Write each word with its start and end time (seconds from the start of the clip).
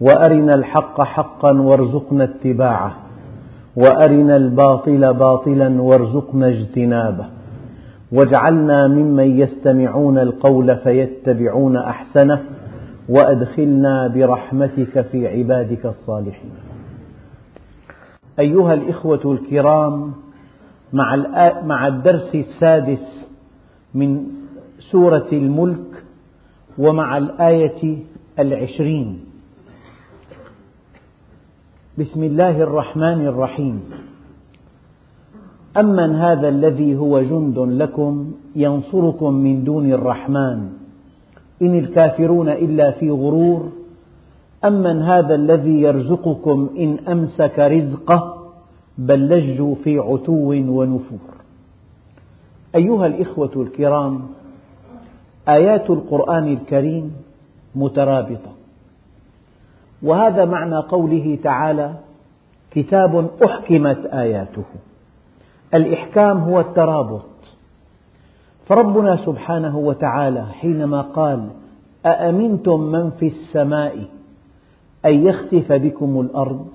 وأرنا 0.00 0.54
الحق 0.54 1.00
حقا 1.02 1.60
وارزقنا 1.60 2.24
اتباعه 2.24 2.96
وأرنا 3.76 4.36
الباطل 4.36 5.14
باطلا 5.14 5.82
وارزقنا 5.82 6.48
اجتنابه 6.48 7.26
واجعلنا 8.12 8.88
ممن 8.88 9.38
يستمعون 9.40 10.18
القول 10.18 10.76
فيتبعون 10.76 11.76
أحسنه 11.76 12.42
وأدخلنا 13.08 14.08
برحمتك 14.08 15.00
في 15.00 15.28
عبادك 15.28 15.86
الصالحين. 15.86 16.50
أيها 18.38 18.74
الإخوة 18.74 19.20
الكرام 19.32 20.12
مع 21.62 21.86
الدرس 21.86 22.34
السادس 22.34 23.26
من 23.94 24.26
سورة 24.78 25.26
الملك 25.32 26.04
ومع 26.78 27.18
الآية 27.18 27.98
العشرين 28.38 29.25
بسم 31.98 32.22
الله 32.22 32.60
الرحمن 32.60 33.26
الرحيم. 33.26 33.80
أمن 35.76 36.14
هذا 36.14 36.48
الذي 36.48 36.96
هو 36.96 37.22
جند 37.22 37.58
لكم 37.58 38.32
ينصركم 38.56 39.32
من 39.32 39.64
دون 39.64 39.92
الرحمن 39.92 40.58
إن 41.62 41.78
الكافرون 41.78 42.48
إلا 42.48 42.90
في 42.90 43.10
غرور. 43.10 43.72
أمن 44.64 45.02
هذا 45.02 45.34
الذي 45.34 45.80
يرزقكم 45.80 46.70
إن 46.78 46.98
أمسك 47.08 47.58
رزقه 47.58 48.52
بل 48.98 49.28
لجوا 49.28 49.74
في 49.84 49.98
عتو 49.98 50.52
ونفور. 50.52 51.32
أيها 52.74 53.06
الإخوة 53.06 53.52
الكرام 53.56 54.20
آيات 55.48 55.90
القرآن 55.90 56.52
الكريم 56.52 57.12
مترابطة. 57.74 58.52
وهذا 60.02 60.44
معنى 60.44 60.76
قوله 60.76 61.38
تعالى 61.42 61.94
كتاب 62.70 63.30
أحكمت 63.44 64.06
آياته. 64.06 64.64
الإحكام 65.74 66.38
هو 66.38 66.60
الترابط. 66.60 67.22
فربنا 68.66 69.16
سبحانه 69.16 69.78
وتعالى 69.78 70.46
حينما 70.46 71.00
قال 71.00 71.48
أأمنتم 72.06 72.80
من 72.80 73.10
في 73.10 73.26
السماء 73.26 74.04
أن 75.04 75.26
يخسف 75.26 75.72
بكم 75.72 76.20
الأرض 76.20 76.66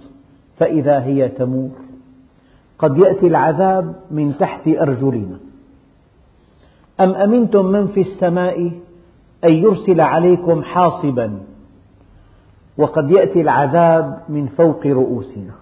فإذا 0.58 1.00
هي 1.00 1.30
تمور؟ 1.30 1.72
قد 2.80 2.98
يأتي 2.98 3.28
العذاب 3.28 3.96
من 4.12 4.38
تحت 4.40 4.68
أرجلنا. 4.68 5.38
أم 7.00 7.14
أمنتم 7.16 7.66
من 7.66 7.88
في 7.88 8.02
السماء 8.02 8.72
أن 9.44 9.54
يرسل 9.54 10.02
عليكم 10.02 10.64
حاصبا 10.64 11.40
وقد 12.78 13.12
يأتي 13.12 13.42
العذاب 13.42 14.20
من 14.30 14.48
فوق 14.48 14.88
رؤوسنا. 14.88 15.54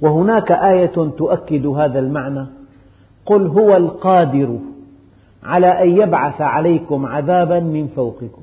وهناك 0.00 0.52
آية 0.52 1.10
تؤكد 1.18 1.66
هذا 1.66 1.98
المعنى. 1.98 2.46
قل 3.26 3.46
هو 3.46 3.76
القادر 3.76 4.58
على 5.44 5.66
أن 5.66 5.88
يبعث 5.88 6.40
عليكم 6.40 7.06
عذابا 7.06 7.60
من 7.60 7.88
فوقكم 7.96 8.42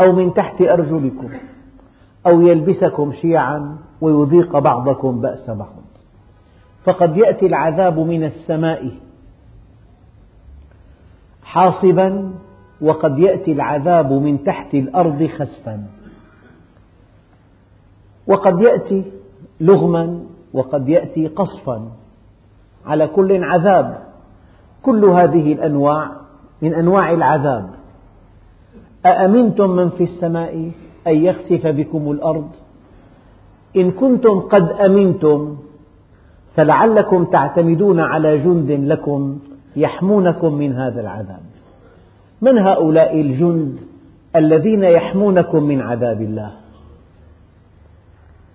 أو 0.00 0.12
من 0.12 0.34
تحت 0.34 0.60
أرجلكم 0.60 1.28
أو 2.26 2.40
يلبسكم 2.40 3.12
شيعا 3.12 3.76
ويذيق 4.00 4.58
بعضكم 4.58 5.20
بأس 5.20 5.50
بعض. 5.50 5.82
فقد 6.84 7.16
يأتي 7.16 7.46
العذاب 7.46 7.98
من 7.98 8.24
السماء 8.24 8.90
حاصبا 11.44 12.32
وقد 12.82 13.18
يأتي 13.18 13.52
العذاب 13.52 14.12
من 14.12 14.44
تحت 14.44 14.74
الأرض 14.74 15.26
خسفا. 15.26 15.84
وقد 18.26 18.60
يأتي 18.60 19.04
لغما 19.60 20.20
وقد 20.52 20.88
يأتي 20.88 21.26
قصفا. 21.26 21.88
على 22.86 23.06
كل 23.06 23.44
عذاب. 23.44 23.98
كل 24.82 25.04
هذه 25.04 25.52
الأنواع 25.52 26.10
من 26.62 26.74
أنواع 26.74 27.12
العذاب. 27.12 27.70
أأمنتم 29.06 29.70
من 29.70 29.90
في 29.90 30.04
السماء 30.04 30.70
أن 31.06 31.16
يخسف 31.16 31.66
بكم 31.66 32.10
الأرض؟ 32.10 32.48
إن 33.76 33.90
كنتم 33.90 34.40
قد 34.40 34.68
أمنتم 34.70 35.56
فلعلكم 36.56 37.24
تعتمدون 37.24 38.00
على 38.00 38.38
جند 38.38 38.70
لكم 38.70 39.38
يحمونكم 39.76 40.54
من 40.54 40.72
هذا 40.72 41.00
العذاب. 41.00 41.51
من 42.42 42.58
هؤلاء 42.58 43.20
الجند 43.20 43.76
الذين 44.36 44.84
يحمونكم 44.84 45.62
من 45.62 45.80
عذاب 45.80 46.22
الله؟ 46.22 46.52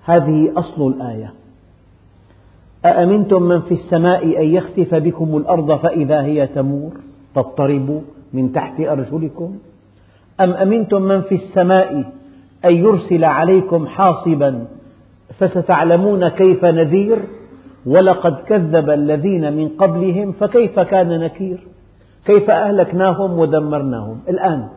هذه 0.05 0.53
أصل 0.57 0.87
الآية. 0.87 1.33
أأمنتم 2.85 3.43
من 3.43 3.61
في 3.61 3.73
السماء 3.73 4.41
أن 4.41 4.49
يخسف 4.49 4.95
بكم 4.95 5.37
الأرض 5.37 5.79
فإذا 5.79 6.21
هي 6.21 6.47
تمور؟ 6.47 6.91
تضطرب 7.35 8.01
من 8.33 8.51
تحت 8.51 8.79
أرجلكم. 8.79 9.57
أم 10.39 10.51
أمنتم 10.51 11.01
من 11.01 11.21
في 11.21 11.35
السماء 11.35 12.13
أن 12.65 12.75
يرسل 12.75 13.23
عليكم 13.23 13.87
حاصبا 13.87 14.65
فستعلمون 15.39 16.27
كيف 16.27 16.65
نذير؟ 16.65 17.19
ولقد 17.85 18.35
كذب 18.47 18.89
الذين 18.89 19.53
من 19.53 19.69
قبلهم 19.69 20.31
فكيف 20.31 20.79
كان 20.79 21.19
نكير؟ 21.19 21.76
كيف 22.27 22.49
أهلكناهم 22.49 23.39
ودمرناهم؟ 23.39 24.19
الآن. 24.29 24.67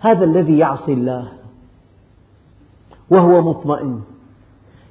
هذا 0.00 0.24
الذي 0.24 0.58
يعصي 0.58 0.92
الله 0.92 1.28
وهو 3.10 3.42
مطمئن. 3.42 4.00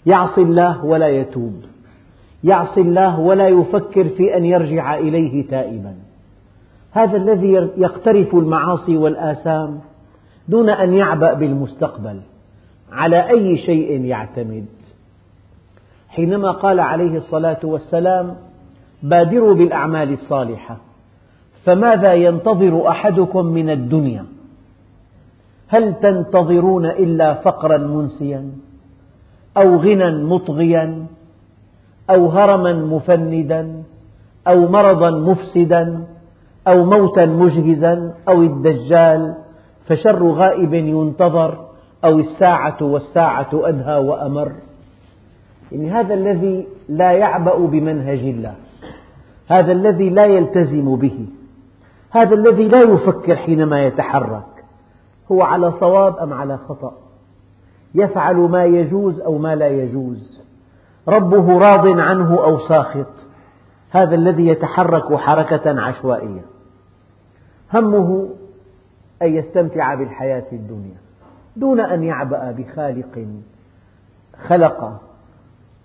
يعصي 0.05 0.41
الله 0.41 0.85
ولا 0.85 1.07
يتوب. 1.07 1.53
يعصي 2.43 2.81
الله 2.81 3.19
ولا 3.19 3.47
يفكر 3.47 4.09
في 4.09 4.37
أن 4.37 4.45
يرجع 4.45 4.95
إليه 4.95 5.47
تائبا. 5.47 5.95
هذا 6.91 7.17
الذي 7.17 7.51
يقترف 7.77 8.35
المعاصي 8.35 8.97
والآثام 8.97 9.79
دون 10.47 10.69
أن 10.69 10.93
يعبأ 10.93 11.33
بالمستقبل. 11.33 12.21
على 12.91 13.29
أي 13.29 13.57
شيء 13.57 14.01
يعتمد؟ 14.01 14.65
حينما 16.09 16.51
قال 16.51 16.79
عليه 16.79 17.17
الصلاة 17.17 17.59
والسلام 17.63 18.46
بادروا 19.03 19.53
بالأعمال 19.53 20.13
الصالحة. 20.13 20.77
فماذا 21.65 22.13
ينتظر 22.13 22.87
أحدكم 22.89 23.45
من 23.45 23.69
الدنيا؟ 23.69 24.25
هل 25.67 25.93
تنتظرون 25.99 26.85
إلا 26.85 27.33
فقرا 27.33 27.77
منسيا؟ 27.77 28.51
أو 29.57 29.75
غنى 29.75 30.23
مطغيا؟ 30.23 31.05
أو 32.09 32.29
هرما 32.29 32.73
مفندا؟ 32.73 33.83
أو 34.47 34.67
مرضا 34.67 35.09
مفسدا؟ 35.09 36.03
أو 36.67 36.85
موتا 36.85 37.25
مجهزا؟ 37.25 38.13
أو 38.29 38.41
الدجال؟ 38.41 39.35
فشر 39.87 40.31
غائب 40.31 40.73
ينتظر 40.73 41.67
أو 42.05 42.19
الساعة 42.19 42.77
والساعة 42.81 43.49
أدهى 43.53 43.97
وأمر. 43.99 44.51
يعني 45.71 45.91
هذا 45.91 46.13
الذي 46.13 46.67
لا 46.89 47.11
يعبأ 47.11 47.57
بمنهج 47.57 48.19
الله. 48.19 48.55
هذا 49.47 49.71
الذي 49.71 50.09
لا 50.09 50.25
يلتزم 50.25 50.95
به 50.95 51.27
هذا 52.11 52.35
الذي 52.35 52.67
لا 52.67 52.81
يفكر 52.81 53.35
حينما 53.35 53.85
يتحرك 53.85 54.43
هو 55.31 55.41
على 55.41 55.71
صواب 55.79 56.17
أم 56.17 56.33
على 56.33 56.57
خطأ؟ 56.57 56.93
يفعل 57.95 58.35
ما 58.35 58.65
يجوز 58.65 59.19
أو 59.19 59.37
ما 59.37 59.55
لا 59.55 59.67
يجوز؟ 59.67 60.41
ربه 61.07 61.59
راض 61.59 61.87
عنه 61.87 62.43
أو 62.43 62.59
ساخط؟ 62.59 63.07
هذا 63.91 64.15
الذي 64.15 64.47
يتحرك 64.47 65.15
حركة 65.15 65.81
عشوائية. 65.81 66.41
همه 67.73 68.29
أن 69.21 69.35
يستمتع 69.35 69.93
بالحياة 69.93 70.45
الدنيا 70.51 70.97
دون 71.55 71.79
أن 71.79 72.03
يعبأ 72.03 72.51
بخالق 72.51 73.27
خلق 74.47 75.01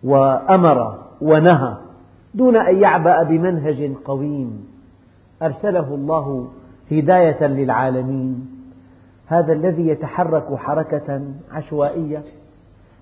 وأمر 0.05 0.99
ونهى. 1.21 1.77
دون 2.35 2.57
أن 2.57 2.77
يعبأ 2.77 3.23
بمنهج 3.23 3.93
قويم. 4.05 4.67
أرسله 5.43 5.95
الله 5.95 6.49
هداية 6.91 7.47
للعالمين. 7.47 8.51
هذا 9.27 9.53
الذي 9.53 9.89
يتحرك 9.89 10.55
حركة 10.55 11.21
عشوائية. 11.53 12.23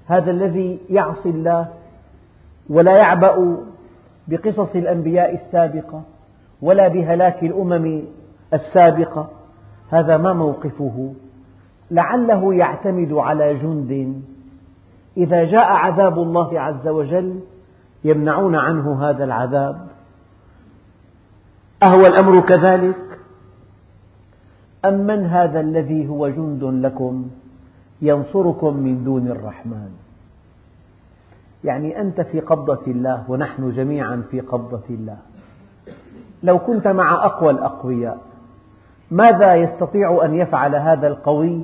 هذا 0.06 0.30
الذي 0.30 0.78
يعصي 0.90 1.30
الله 1.30 1.68
ولا 2.70 2.96
يعبأ 2.96 3.56
بقصص 4.28 4.74
الأنبياء 4.74 5.34
السابقة 5.34 6.02
ولا 6.62 6.88
بهلاك 6.88 7.42
الأمم 7.42 8.02
السابقة. 8.54 9.28
هذا 9.90 10.16
ما 10.16 10.32
موقفه؟ 10.32 11.12
لعله 11.90 12.54
يعتمد 12.54 13.12
على 13.12 13.54
جند. 13.54 14.22
إذا 15.16 15.44
جاء 15.44 15.72
عذاب 15.72 16.18
الله 16.18 16.60
عز 16.60 16.88
وجل 16.88 17.40
يمنعون 18.04 18.56
عنه 18.56 19.10
هذا 19.10 19.24
العذاب. 19.24 19.86
أهو 21.82 22.06
الأمر 22.06 22.40
كذلك؟ 22.40 22.96
أم 24.84 24.94
من 24.94 25.26
هذا 25.26 25.60
الذي 25.60 26.08
هو 26.08 26.28
جند 26.28 26.64
لكم 26.64 27.30
ينصركم 28.02 28.76
من 28.76 29.04
دون 29.04 29.28
الرحمن؟ 29.28 29.90
يعني 31.64 32.00
أنت 32.00 32.20
في 32.20 32.40
قبضة 32.40 32.86
الله 32.86 33.24
ونحن 33.28 33.70
جميعا 33.70 34.22
في 34.30 34.40
قبضة 34.40 34.82
الله. 34.90 35.16
لو 36.42 36.58
كنت 36.58 36.88
مع 36.88 37.24
أقوى 37.24 37.50
الأقوياء 37.50 38.18
ماذا 39.10 39.54
يستطيع 39.54 40.24
أن 40.24 40.34
يفعل 40.34 40.74
هذا 40.74 41.08
القوي 41.08 41.62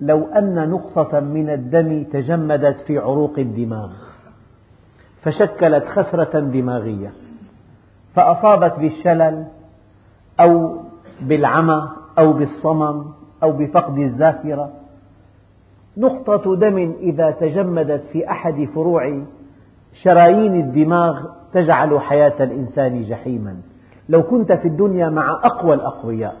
لو 0.00 0.26
أن 0.26 0.70
نقطة 0.70 1.20
من 1.20 1.50
الدم 1.50 2.04
تجمدت 2.12 2.80
في 2.80 2.98
عروق 2.98 3.38
الدماغ؟ 3.38 4.07
فشكلت 5.28 5.84
خسرة 5.84 6.40
دماغية 6.40 7.12
فأصابت 8.14 8.78
بالشلل 8.78 9.46
أو 10.40 10.76
بالعمى 11.20 11.88
أو 12.18 12.32
بالصمم 12.32 13.04
أو 13.42 13.52
بفقد 13.52 13.98
الذاكرة. 13.98 14.70
نقطة 15.96 16.56
دم 16.56 16.94
إذا 17.00 17.30
تجمدت 17.30 18.02
في 18.12 18.30
أحد 18.30 18.68
فروع 18.74 19.22
شرايين 20.02 20.54
الدماغ 20.54 21.24
تجعل 21.52 22.00
حياة 22.00 22.44
الإنسان 22.44 23.02
جحيما. 23.02 23.56
لو 24.08 24.22
كنت 24.22 24.52
في 24.52 24.68
الدنيا 24.68 25.08
مع 25.08 25.30
أقوى 25.30 25.74
الأقوياء 25.74 26.36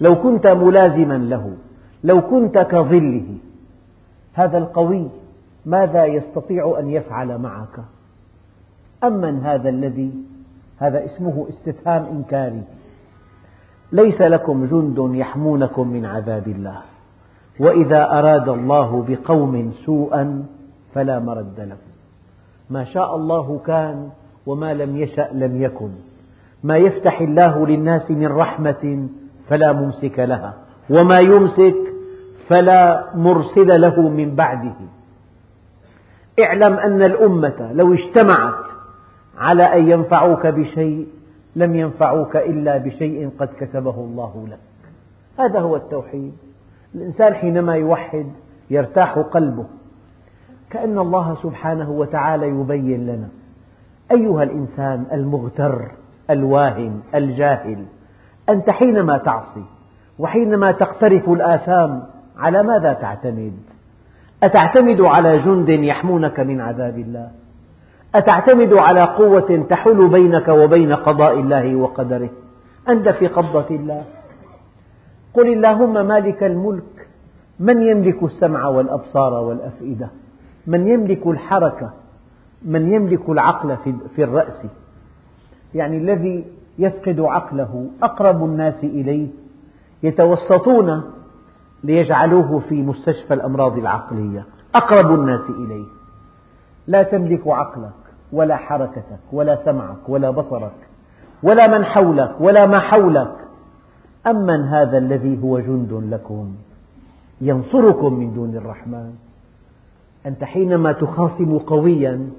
لو 0.00 0.22
كنت 0.22 0.46
ملازما 0.46 1.14
له 1.18 1.56
لو 2.04 2.20
كنت 2.20 2.58
كظله 2.58 3.38
هذا 4.34 4.58
القوي 4.58 5.08
ماذا 5.66 6.04
يستطيع 6.04 6.76
أن 6.78 6.90
يفعل 6.90 7.38
معك؟ 7.38 7.78
أمن 9.04 9.38
هذا 9.38 9.68
الذي 9.68 10.12
هذا 10.78 11.04
اسمه 11.04 11.46
استفهام 11.48 12.04
إنكاري. 12.04 12.62
ليس 13.92 14.20
لكم 14.20 14.66
جند 14.66 15.14
يحمونكم 15.14 15.88
من 15.88 16.04
عذاب 16.04 16.48
الله. 16.48 16.80
وإذا 17.60 18.18
أراد 18.18 18.48
الله 18.48 19.04
بقوم 19.08 19.72
سوءا 19.86 20.46
فلا 20.94 21.18
مرد 21.18 21.60
له 21.60 21.76
ما 22.70 22.84
شاء 22.84 23.16
الله 23.16 23.60
كان 23.66 24.08
وما 24.46 24.74
لم 24.74 24.96
يشأ 24.96 25.28
لم 25.32 25.62
يكن. 25.62 25.90
ما 26.64 26.76
يفتح 26.76 27.20
الله 27.20 27.66
للناس 27.66 28.10
من 28.10 28.26
رحمة 28.26 29.08
فلا 29.48 29.72
ممسك 29.72 30.18
لها. 30.18 30.54
وما 30.90 31.18
يمسك 31.18 31.76
فلا 32.48 33.04
مرسل 33.14 33.80
له 33.80 34.08
من 34.08 34.34
بعده. 34.34 34.74
اعلم 36.40 36.74
أن 36.74 37.02
الأمة 37.02 37.72
لو 37.72 37.94
اجتمعت 37.94 38.64
على 39.38 39.62
أن 39.62 39.88
ينفعوك 39.88 40.46
بشيء 40.46 41.06
لم 41.56 41.76
ينفعوك 41.76 42.36
إلا 42.36 42.76
بشيء 42.78 43.30
قد 43.38 43.48
كتبه 43.60 43.94
الله 43.94 44.46
لك. 44.50 44.58
هذا 45.38 45.60
هو 45.60 45.76
التوحيد. 45.76 46.32
الإنسان 46.94 47.34
حينما 47.34 47.76
يوحد 47.76 48.26
يرتاح 48.70 49.18
قلبه. 49.18 49.66
كأن 50.70 50.98
الله 50.98 51.36
سبحانه 51.42 51.90
وتعالى 51.90 52.48
يبين 52.48 53.06
لنا 53.06 53.28
أيها 54.10 54.42
الإنسان 54.42 55.06
المغتر 55.12 55.90
الواهم 56.30 57.00
الجاهل 57.14 57.84
أنت 58.48 58.70
حينما 58.70 59.18
تعصي 59.18 59.64
وحينما 60.18 60.72
تقترف 60.72 61.28
الآثام 61.28 62.02
على 62.38 62.62
ماذا 62.62 62.92
تعتمد؟ 62.92 63.52
أتعتمد 64.42 65.00
على 65.00 65.38
جند 65.38 65.68
يحمونك 65.68 66.40
من 66.40 66.60
عذاب 66.60 66.98
الله؟ 66.98 67.30
أتعتمد 68.14 68.72
على 68.72 69.02
قوة 69.02 69.66
تحول 69.70 70.08
بينك 70.08 70.48
وبين 70.48 70.92
قضاء 70.92 71.40
الله 71.40 71.76
وقدره؟ 71.76 72.30
أنت 72.88 73.08
في 73.08 73.26
قبضة 73.26 73.66
الله 73.70 74.04
قل 75.34 75.52
اللهم 75.52 76.06
مالك 76.06 76.42
الملك 76.42 77.08
من 77.60 77.82
يملك 77.82 78.22
السمع 78.22 78.66
والأبصار 78.66 79.32
والأفئدة 79.32 80.08
من 80.66 80.88
يملك 80.88 81.26
الحركة 81.26 81.92
من 82.62 82.92
يملك 82.92 83.28
العقل 83.28 83.76
في 84.16 84.24
الرأس 84.24 84.66
يعني 85.74 85.96
الذي 85.96 86.44
يفقد 86.78 87.20
عقله 87.20 87.86
أقرب 88.02 88.44
الناس 88.44 88.84
إليه 88.84 89.28
يتوسطون 90.02 91.02
ليجعلوه 91.84 92.62
في 92.68 92.82
مستشفى 92.82 93.34
الأمراض 93.34 93.78
العقلية. 93.78 94.44
أقرب 94.74 95.20
الناس 95.20 95.50
إليه. 95.50 95.84
لا 96.86 97.02
تملك 97.02 97.46
عقلك 97.46 97.90
ولا 98.32 98.56
حركتك 98.56 99.32
ولا 99.32 99.64
سمعك 99.64 100.08
ولا 100.08 100.30
بصرك 100.30 100.74
ولا 101.42 101.78
من 101.78 101.84
حولك 101.84 102.34
ولا 102.40 102.66
ما 102.66 102.78
حولك. 102.78 103.34
أمن 104.26 104.64
هذا 104.68 104.98
الذي 104.98 105.42
هو 105.42 105.58
جند 105.58 106.04
لكم 106.10 106.54
ينصركم 107.40 108.14
من 108.14 108.34
دون 108.34 108.56
الرحمن. 108.56 109.12
أنت 110.26 110.44
حينما 110.44 110.92
تخاصم 110.92 111.58
قويا 111.58 112.30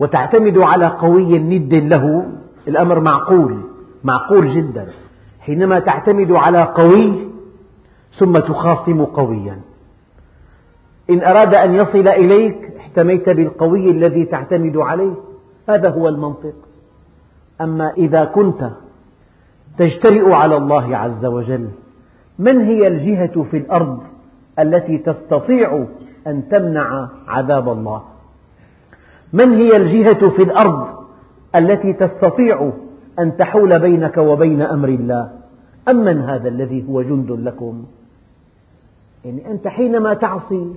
وتعتمد 0.00 0.58
على 0.58 0.86
قوي 0.86 1.38
ند 1.38 1.74
له 1.74 2.26
الأمر 2.68 3.00
معقول 3.00 3.62
معقول 4.04 4.54
جدا. 4.54 4.86
حينما 5.40 5.78
تعتمد 5.78 6.32
على 6.32 6.62
قوي 6.62 7.29
ثم 8.18 8.32
تخاصم 8.32 9.04
قويا. 9.04 9.60
إن 11.10 11.22
أراد 11.22 11.54
أن 11.54 11.74
يصل 11.74 12.08
إليك 12.08 12.76
احتميت 12.76 13.28
بالقوي 13.28 13.90
الذي 13.90 14.24
تعتمد 14.24 14.76
عليه. 14.76 15.14
هذا 15.68 15.90
هو 15.90 16.08
المنطق. 16.08 16.54
أما 17.60 17.92
إذا 17.96 18.24
كنت 18.24 18.70
تجترئ 19.78 20.32
على 20.32 20.56
الله 20.56 20.96
عز 20.96 21.24
وجل 21.24 21.68
من 22.38 22.60
هي 22.60 22.86
الجهة 22.86 23.42
في 23.42 23.56
الأرض 23.56 24.00
التي 24.58 24.98
تستطيع 24.98 25.86
أن 26.26 26.48
تمنع 26.48 27.08
عذاب 27.28 27.68
الله؟ 27.68 28.02
من 29.32 29.52
هي 29.52 29.76
الجهة 29.76 30.30
في 30.30 30.42
الأرض 30.42 30.86
التي 31.54 31.92
تستطيع 31.92 32.72
أن 33.18 33.36
تحول 33.36 33.78
بينك 33.78 34.18
وبين 34.18 34.62
أمر 34.62 34.88
الله؟ 34.88 35.30
أمن 35.88 36.20
هذا 36.20 36.48
الذي 36.48 36.84
هو 36.88 37.02
جند 37.02 37.30
لكم. 37.30 37.84
يعني 39.24 39.50
أنت 39.50 39.68
حينما 39.68 40.14
تعصي 40.14 40.74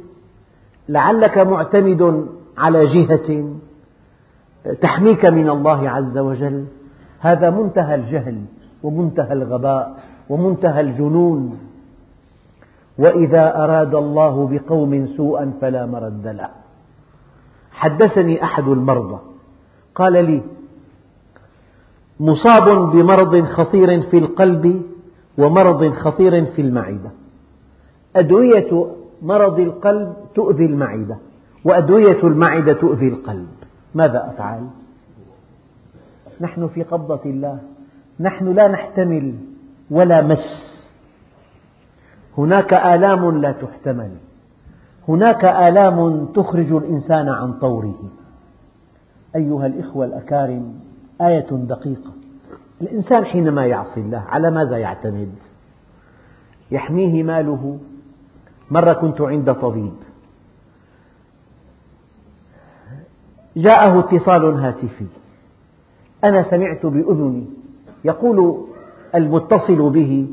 لعلك 0.89 1.37
معتمد 1.37 2.27
على 2.57 2.85
جهة 2.85 3.49
تحميك 4.81 5.25
من 5.25 5.49
الله 5.49 5.89
عز 5.89 6.17
وجل. 6.17 6.65
هذا 7.19 7.49
منتهى 7.49 7.95
الجهل 7.95 8.41
ومنتهى 8.83 9.33
الغباء 9.33 10.03
ومنتهى 10.29 10.81
الجنون. 10.81 11.59
وإذا 12.97 13.63
أراد 13.63 13.95
الله 13.95 14.47
بقوم 14.47 15.07
سوءا 15.17 15.53
فلا 15.61 15.85
مرد 15.85 16.27
له. 16.27 16.49
حدثني 17.71 18.43
أحد 18.43 18.67
المرضى 18.67 19.19
قال 19.95 20.13
لي 20.13 20.41
مصاب 22.19 22.91
بمرض 22.91 23.45
خطير 23.45 24.01
في 24.01 24.17
القلب 24.17 24.81
ومرض 25.37 25.93
خطير 25.93 26.45
في 26.45 26.61
المعدة. 26.61 27.11
أدوية 28.15 28.87
مرض 29.21 29.59
القلب 29.59 30.13
تؤذي 30.35 30.65
المعدة 30.65 31.17
وأدوية 31.65 32.23
المعدة 32.23 32.73
تؤذي 32.73 33.07
القلب 33.07 33.47
ماذا 33.95 34.29
أفعل؟ 34.33 34.67
نحن 36.41 36.67
في 36.67 36.83
قبضة 36.83 37.19
الله 37.25 37.59
نحن 38.19 38.53
لا 38.53 38.67
نحتمل 38.67 39.35
ولا 39.91 40.21
مس 40.21 40.63
هناك 42.37 42.73
آلام 42.73 43.41
لا 43.41 43.51
تحتمل 43.51 44.11
هناك 45.07 45.45
آلام 45.45 46.25
تخرج 46.25 46.71
الإنسان 46.73 47.29
عن 47.29 47.53
طوره 47.53 47.99
أيها 49.35 49.65
الإخوة 49.65 50.05
الأكارم 50.05 50.73
آية 51.21 51.47
دقيقة 51.51 52.11
الإنسان 52.81 53.25
حينما 53.25 53.65
يعصي 53.65 53.99
الله 53.99 54.19
على 54.29 54.51
ماذا 54.51 54.77
يعتمد؟ 54.77 55.29
يحميه 56.71 57.23
ماله 57.23 57.77
مرة 58.73 58.93
كنت 58.93 59.21
عند 59.21 59.53
طبيب. 59.53 59.93
جاءه 63.57 63.99
اتصال 63.99 64.45
هاتفي. 64.45 65.05
أنا 66.23 66.43
سمعت 66.49 66.85
بأذني. 66.85 67.45
يقول 68.05 68.67
المتصل 69.15 69.89
به 69.89 70.27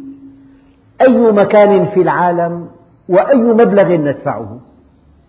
أي 1.01 1.33
مكان 1.33 1.87
في 1.87 2.03
العالم 2.03 2.69
وأي 3.09 3.37
مبلغ 3.37 3.89
ندفعه؟ 3.89 4.59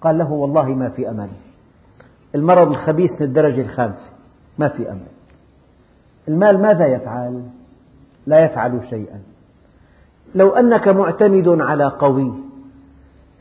قال 0.02 0.18
له 0.18 0.32
والله 0.32 0.66
ما 0.66 0.90
في 0.90 1.10
أمل 1.10 1.30
المرض 2.36 2.68
الخبيث 2.68 3.12
من 3.12 3.22
الدرجة 3.22 3.62
الخامسة. 3.62 4.10
ما 4.60 4.68
في 4.68 4.92
أمل 4.92 5.12
المال 6.28 6.62
ماذا 6.62 6.88
يفعل؟ 6.88 7.44
لا 8.28 8.46
يفعل 8.46 8.80
شيئا. 8.90 9.20
لو 10.36 10.50
أنك 10.50 10.88
معتمد 10.88 11.48
على 11.62 11.86
قوي 11.86 12.51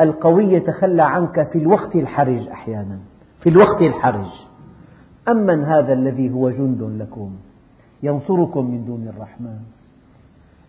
القوي 0.00 0.52
يتخلى 0.52 1.02
عنك 1.02 1.48
في 1.52 1.58
الوقت 1.58 1.96
الحرج 1.96 2.48
أحيانا 2.48 2.98
في 3.40 3.48
الوقت 3.48 3.82
الحرج. 3.82 4.26
أمن 5.28 5.64
هذا 5.64 5.92
الذي 5.92 6.32
هو 6.32 6.50
جند 6.50 6.82
لكم 6.82 7.30
ينصركم 8.02 8.70
من 8.70 8.84
دون 8.84 9.08
الرحمن. 9.16 9.58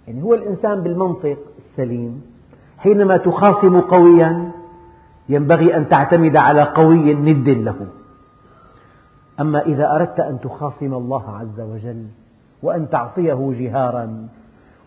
يعني 0.07 0.23
هو 0.23 0.33
الإنسان 0.33 0.81
بالمنطق 0.81 1.37
السليم 1.59 2.21
حينما 2.77 3.17
تخاصم 3.17 3.79
قويا 3.79 4.51
ينبغي 5.29 5.75
أن 5.77 5.89
تعتمد 5.89 6.35
على 6.35 6.63
قوي 6.63 7.13
ند 7.13 7.49
له. 7.49 7.87
أما 9.39 9.61
إذا 9.61 9.95
أردت 9.95 10.19
أن 10.19 10.39
تخاصم 10.39 10.93
الله 10.93 11.29
عز 11.29 11.61
وجل 11.61 12.05
وأن 12.63 12.89
تعصيه 12.89 13.53
جهارا 13.59 14.27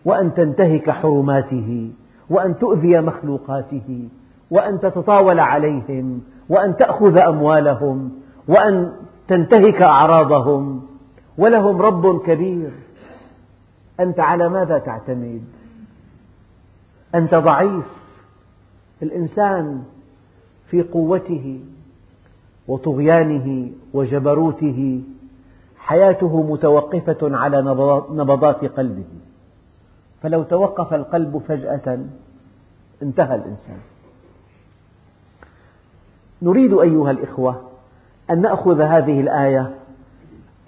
وأن 0.05 0.33
تنتهك 0.33 0.89
حرماته 0.89 1.91
وأن 2.29 2.57
تؤذي 2.57 2.99
مخلوقاته 3.01 4.09
وأن 4.51 4.79
تتطاول 4.79 5.39
عليهم 5.39 6.21
وأن 6.49 6.77
تأخذ 6.77 7.17
أموالهم 7.17 8.11
وأن 8.47 8.91
تنتهك 9.27 9.81
أعراضهم 9.81 10.85
ولهم 11.37 11.81
رب 11.81 12.21
كبير. 12.21 12.71
أنت 13.99 14.19
على 14.19 14.49
ماذا 14.49 14.77
تعتمد؟ 14.77 15.43
أنت 17.15 17.35
ضعيف. 17.35 17.85
الإنسان 19.03 19.83
في 20.67 20.81
قوته 20.81 21.59
وطغيانه 22.67 23.71
وجبروته 23.93 25.03
حياته 25.77 26.43
متوقفة 26.43 27.37
على 27.37 27.61
نبضات 28.11 28.65
قلبه. 28.65 29.05
فلو 30.21 30.43
توقف 30.43 30.93
القلب 30.93 31.37
فجأة 31.47 31.99
انتهى 33.03 33.35
الإنسان. 33.35 33.79
نريد 36.45 36.73
أيها 36.73 37.11
الإخوة 37.11 37.61
أن 38.29 38.41
نأخذ 38.41 38.81
هذه 38.81 39.19
الآية 39.19 39.75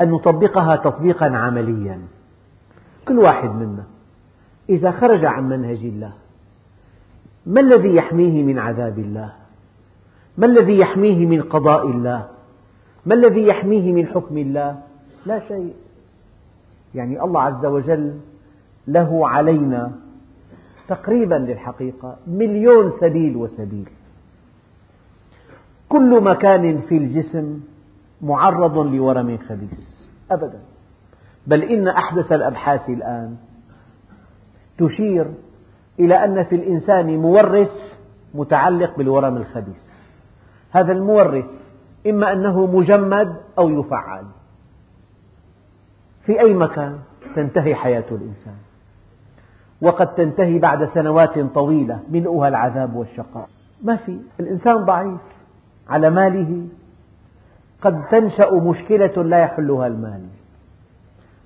أن 0.02 0.12
نطبقها 0.12 0.76
تطبيقا 0.76 1.26
عمليا. 1.26 2.00
كل 3.08 3.20
واحد 3.20 3.50
منا 3.50 3.84
إذا 4.70 4.92
خرج 4.92 5.26
عن 5.26 5.50
منهج 5.50 5.78
الله 5.78 6.12
ما 7.46 7.62
الذي 7.62 7.96
يحميه 7.96 8.44
من 8.44 8.60
عذاب 8.60 9.00
الله؟ 9.00 9.34
ما 10.38 10.46
الذي 10.46 10.80
يحميه 10.80 11.26
من 11.26 11.42
قضاء 11.42 11.88
الله؟ 11.88 12.28
ما 13.06 13.14
الذي 13.14 13.48
يحميه 13.48 13.92
من 13.92 14.08
حكم 14.08 14.38
الله؟ 14.38 14.80
لا 15.26 15.40
شيء. 15.48 15.74
يعني 16.96 17.24
الله 17.24 17.42
عز 17.42 17.66
وجل 17.66 18.20
له 18.88 19.28
علينا 19.28 19.92
تقريبا 20.88 21.36
للحقيقة 21.36 22.16
مليون 22.28 22.92
سبيل 23.00 23.36
وسبيل. 23.36 23.90
كل 25.90 26.24
مكان 26.24 26.82
في 26.82 26.98
الجسم 26.98 27.60
معرض 28.22 28.78
لورم 28.78 29.38
خبيث. 29.50 29.80
أبدا. 30.32 30.60
بل 31.48 31.64
إن 31.64 31.88
أحدث 31.88 32.32
الأبحاث 32.32 32.90
الآن 32.90 33.38
تشير 34.78 35.28
إلى 36.00 36.26
أن 36.26 36.44
في 36.44 36.56
الإنسان 36.56 37.18
مورث 37.18 37.72
متعلق 38.34 38.98
بالورم 38.98 39.38
الخبيث. 39.38 39.88
هذا 40.72 40.92
المورث 40.92 41.46
إما 42.08 42.34
أنه 42.34 42.66
مجمد 42.66 43.36
أو 43.58 43.70
يفعل. 43.70 44.24
في 46.26 46.40
أي 46.40 46.54
مكان 46.54 47.00
تنتهي 47.36 47.76
حياة 47.76 48.06
الإنسان. 48.12 48.56
وقد 49.82 50.16
تنتهي 50.16 50.60
بعد 50.60 50.86
سنوات 50.86 51.40
طويلة 51.40 52.00
ملؤها 52.10 52.48
العذاب 52.48 52.96
والشقاء. 52.96 53.50
ما 53.84 53.96
في. 53.96 54.20
الإنسان 54.40 54.86
ضعيف. 54.86 55.22
على 55.90 56.10
ماله 56.10 56.68
قد 57.82 58.08
تنشأ 58.12 58.52
مشكلة 58.52 59.24
لا 59.24 59.40
يحلها 59.40 59.88
المال 59.88 60.22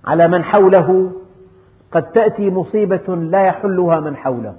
على 0.06 0.28
من 0.28 0.44
حوله 0.44 1.12
قد 1.92 2.12
تأتي 2.12 2.50
مصيبة 2.50 3.16
لا 3.16 3.42
يحلها 3.46 4.00
من 4.00 4.16
حوله 4.16 4.56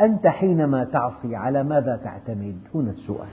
أنت 0.00 0.26
حينما 0.26 0.84
تعصي 0.84 1.36
على 1.36 1.62
ماذا 1.62 2.00
تعتمد؟ 2.04 2.56
هنا 2.74 2.90
السؤال 2.90 3.28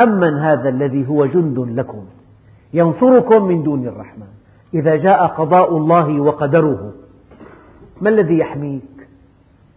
أمن 0.00 0.38
هذا 0.38 0.68
الذي 0.68 1.08
هو 1.08 1.26
جند 1.26 1.58
لكم 1.58 2.04
ينصركم 2.74 3.44
من 3.44 3.62
دون 3.62 3.86
الرحمن 3.86 4.26
إذا 4.74 4.96
جاء 4.96 5.26
قضاء 5.26 5.76
الله 5.76 6.20
وقدره 6.20 6.92
ما 8.00 8.08
الذي 8.10 8.38
يحميك؟ 8.38 9.08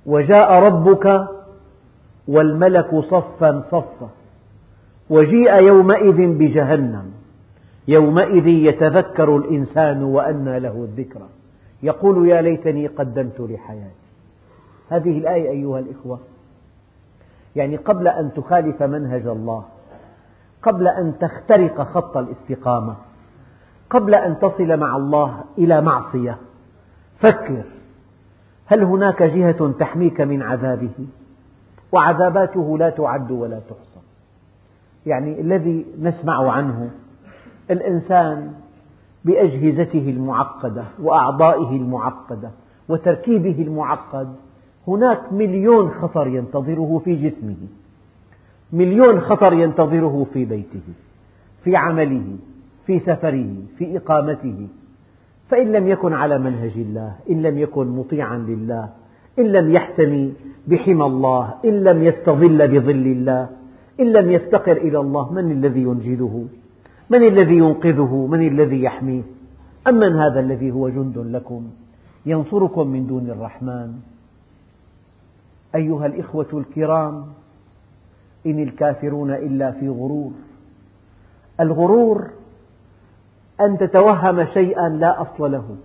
وجاء 0.06 0.64
ربك 0.64 1.28
والملك 2.30 2.96
صفا 2.96 3.64
صفا. 3.72 4.10
وجيء 5.10 5.56
يومئذ 5.56 6.38
بجهنم. 6.38 7.12
يومئذ 7.88 8.48
يتذكر 8.48 9.38
الإنسان 9.38 10.04
وأنى 10.04 10.60
له 10.60 10.88
الذكرى. 10.90 11.28
يقول 11.84 12.28
يا 12.28 12.42
ليتني 12.42 12.88
قدمت 12.88 13.40
لحياتي. 13.40 14.10
هذه 14.90 15.18
الآية 15.18 15.50
أيها 15.50 15.80
الإخوة. 15.80 16.20
يعني 17.56 17.76
قبل 17.76 18.08
أن 18.08 18.34
تخالف 18.34 18.84
منهج 18.84 19.28
الله 19.28 19.64
قبل 20.64 20.88
أن 20.88 21.14
تخترق 21.20 21.82
خط 21.82 22.18
الاستقامة 22.18 22.96
قبل 23.90 24.16
أن 24.16 24.40
تصل 24.40 24.78
مع 24.78 24.96
الله 24.96 25.44
إلى 25.58 25.82
معصية 25.82 26.38
فكر 27.20 27.64
هل 28.66 28.84
هناك 28.84 29.24
جهة 29.24 29.72
تحميك 29.80 30.22
من 30.22 30.42
عذابه؟ 30.42 31.08
وعذاباته 31.92 32.78
لا 32.78 32.90
تعد 32.90 33.32
ولا 33.32 33.60
تحصى. 33.60 34.00
يعني 35.06 35.42
الذي 35.42 35.86
نسمع 36.02 36.52
عنه 36.52 36.90
الإنسان 37.72 38.54
بأجهزته 39.26 40.10
المعقدة 40.10 40.84
وأعضائه 41.02 41.70
المعقدة 41.78 42.52
وتركيبه 42.90 43.62
المعقد 43.62 44.36
هناك 44.88 45.34
مليون 45.34 45.90
خطر 45.90 46.28
ينتظره 46.28 47.02
في 47.06 47.16
جسمه 47.30 47.56
مليون 48.74 49.22
خطر 49.22 49.54
ينتظره 49.54 50.28
في 50.34 50.46
بيته 50.46 50.82
في 51.64 51.76
عمله 51.76 52.38
في 52.86 53.00
سفره 53.00 53.56
في 53.78 53.98
إقامته. 53.98 54.68
فإن 55.50 55.72
لم 55.72 55.88
يكن 55.88 56.14
على 56.14 56.38
منهج 56.38 56.72
الله 56.76 57.16
إن 57.30 57.42
لم 57.42 57.58
يكن 57.58 57.88
مطيعا 57.88 58.38
لله 58.38 58.90
إن 59.40 59.46
لم 59.46 59.74
يحتمي 59.74 60.34
بحمى 60.68 61.06
الله 61.06 61.54
إن 61.66 61.84
لم 61.84 62.04
يستظل 62.04 62.68
بظل 62.68 63.08
الله 63.08 63.50
إن 64.00 64.14
لم 64.14 64.32
يفتقر 64.32 64.78
إلى 64.78 65.00
الله 65.00 65.34
من 65.34 65.52
الذي 65.52 65.82
ينجده؟ 65.82 66.44
من 67.10 67.28
الذي 67.28 67.58
ينقذه؟ 67.58 68.28
من 68.32 68.48
الذي 68.48 68.84
يحميه؟ 68.84 69.22
أمن 69.88 70.16
هذا 70.16 70.40
الذي 70.40 70.72
هو 70.72 70.90
جند 70.90 71.18
لكم 71.18 71.70
ينصركم 72.26 72.88
من 72.88 73.08
دون 73.08 73.30
الرحمن. 73.30 73.94
أيها 75.76 76.06
الإخوة 76.06 76.48
الكرام 76.54 77.26
إن 78.46 78.64
الكافرون 78.64 79.32
إلا 79.32 79.72
في 79.72 79.90
غرور. 79.90 80.32
الغرور 81.60 82.28
أن 83.62 83.78
تتوهم 83.78 84.46
شيئا 84.46 84.90
لا 84.90 85.22
أصل 85.22 85.52
له 85.52 85.76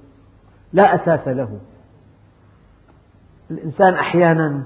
لا 0.72 0.94
أساس 0.94 1.28
له. 1.28 1.58
الإنسان 3.50 3.94
أحيانا 3.94 4.62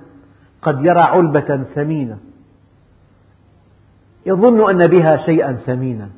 قد 0.62 0.84
يرى 0.84 1.00
علبة 1.00 1.64
ثمينة. 1.74 2.18
يظن 4.26 4.70
أن 4.70 4.86
بها 4.86 5.16
شيئا 5.16 5.52
ثمينا. 5.52 6.08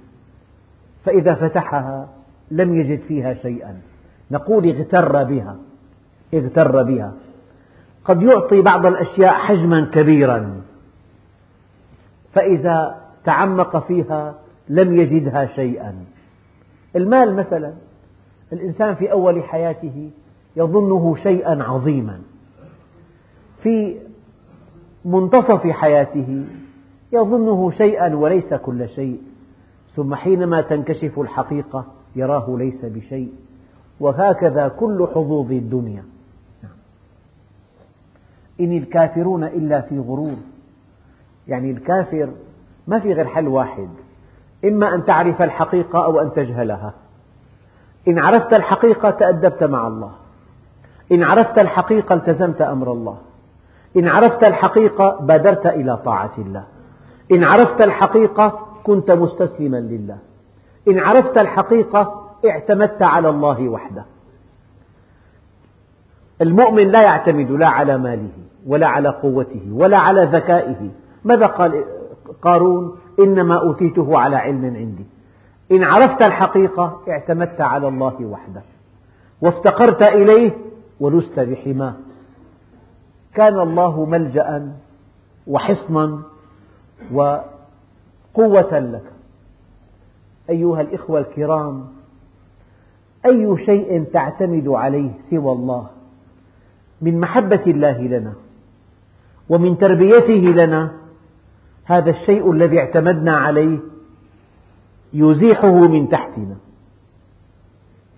فإذا 1.05 1.35
فتحها 1.35 2.09
لم 2.50 2.75
يجد 2.75 3.00
فيها 3.00 3.35
شيئا. 3.35 3.81
نقول 4.31 4.69
اغتر 4.69 5.25
بها 5.25 5.57
اغتر 6.35 6.83
بها. 6.83 7.12
قد 8.05 8.23
يعطي 8.23 8.61
بعض 8.61 8.87
الأشياء 8.87 9.35
حجما 9.35 9.90
كبيرا. 9.93 10.62
فإذا 12.35 13.00
تعمق 13.25 13.87
فيها 13.87 14.35
لم 14.69 15.00
يجدها 15.00 15.47
شيئا. 15.47 15.95
المال 16.97 17.35
مثلا 17.35 17.73
الإنسان 18.52 18.95
في 18.95 19.12
أول 19.12 19.43
حياته 19.43 20.11
يظنه 20.57 21.17
شيئا 21.23 21.62
عظيما. 21.62 22.21
في 23.62 23.97
منتصف 25.05 25.67
حياته 25.67 26.45
يظنه 27.12 27.71
شيئا 27.71 28.14
وليس 28.14 28.55
كل 28.55 28.88
شيء 28.88 29.21
ثم 29.97 30.14
حينما 30.14 30.61
تنكشف 30.61 31.19
الحقيقة 31.19 31.85
يراه 32.17 32.57
ليس 32.59 32.85
بشيء 32.85 33.33
وهكذا 34.00 34.69
كل 34.69 35.09
حظوظ 35.14 35.52
الدنيا. 35.52 36.05
إن 38.61 38.76
الكافرون 38.76 39.45
إلا 39.45 39.81
في 39.81 39.99
غرور 39.99 40.37
يعني 41.49 41.71
الكافر 41.71 42.31
ما 42.87 42.99
في 42.99 43.12
غير 43.12 43.26
حل 43.26 43.49
واحد 43.49 43.88
إما 44.64 44.95
أن 44.95 45.05
تعرف 45.05 45.43
الحقيقة 45.43 46.05
أو 46.05 46.21
أن 46.21 46.33
تجهلها. 46.33 46.95
إن 48.09 48.19
عرفت 48.19 48.52
الحقيقة 48.52 49.11
تأدبت 49.11 49.64
مع 49.64 49.87
الله 49.87 50.12
إن 51.12 51.23
عرفت 51.23 51.59
الحقيقة 51.59 52.14
التزمت 52.14 52.61
أمر 52.61 52.93
الله. 52.93 53.19
إن 53.97 54.09
عرفت 54.09 54.47
الحقيقة 54.47 55.19
بادرت 55.21 55.67
إلى 55.67 55.97
طاعة 55.97 56.33
الله. 56.39 56.65
إن 57.33 57.45
عرفت 57.45 57.85
الحقيقة 57.85 58.59
كنت 58.85 59.11
مستسلما 59.11 59.77
لله. 59.77 60.19
إن 60.89 60.99
عرفت 60.99 61.39
الحقيقة 61.39 62.31
اعتمدت 62.47 63.03
على 63.03 63.29
الله 63.29 63.69
وحده. 63.69 64.05
المؤمن 66.43 66.89
لا 66.89 67.03
يعتمد 67.03 67.51
لا 67.51 67.69
على 67.69 67.99
ماله 67.99 68.31
ولا 68.67 68.87
على 68.87 69.09
قوته 69.09 69.69
ولا 69.73 69.99
على 69.99 70.25
ذكائه. 70.25 70.91
ماذا 71.25 71.47
قال 71.47 71.85
قارون؟ 72.43 72.97
إنما 73.21 73.61
أوتيته 73.61 74.19
على 74.19 74.37
علم 74.37 74.65
عندي. 74.65 75.07
إن 75.73 75.85
عرفت 75.85 76.27
الحقيقة 76.27 77.01
اعتمدت 77.09 77.61
على 77.61 77.89
الله 77.89 78.17
وحده. 78.25 78.63
وافتقرت 79.43 80.03
إليه 80.03 80.53
ولست 81.01 81.41
بحماه. 81.41 81.95
كان 83.35 83.61
الله 83.61 84.05
ملجأ 84.05 84.73
وحصنا 85.47 86.23
وقوة 87.13 88.79
لك. 88.79 89.13
أيها 90.51 90.81
الإخوة 90.81 91.21
الكرام 91.21 91.87
أي 93.27 93.57
شيء 93.67 94.05
تعتمد 94.05 94.69
عليه 94.69 95.11
سوى 95.31 95.53
الله؟ 95.53 95.87
من 97.03 97.21
محبة 97.21 97.63
الله 97.67 98.01
لنا 98.01 98.33
ومن 99.49 99.79
تربيته 99.79 100.65
لنا 100.65 100.93
هذا 101.85 102.11
الشيء 102.11 102.53
الذي 102.53 102.79
اعتمدنا 102.79 103.37
عليه 103.37 103.79
يزيحه 105.13 105.89
من 105.89 106.09
تحتنا. 106.09 106.57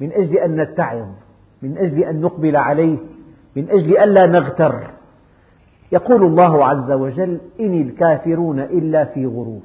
من 0.00 0.12
أجل 0.12 0.38
أن 0.38 0.61
نتعظ 0.61 1.09
من 1.62 1.78
أجل 1.78 2.04
أن 2.04 2.21
نقبل 2.21 2.57
عليه 2.57 2.99
من 3.57 3.71
أجل 3.71 3.99
ألا 3.99 4.26
نغتر. 4.26 4.90
يقول 5.92 6.26
الله 6.26 6.66
عز 6.66 6.90
وجل 6.90 7.40
إن 7.61 7.82
الكافرون 7.82 8.61
إلا 8.61 9.04
في 9.04 9.26
غرور. 9.26 9.62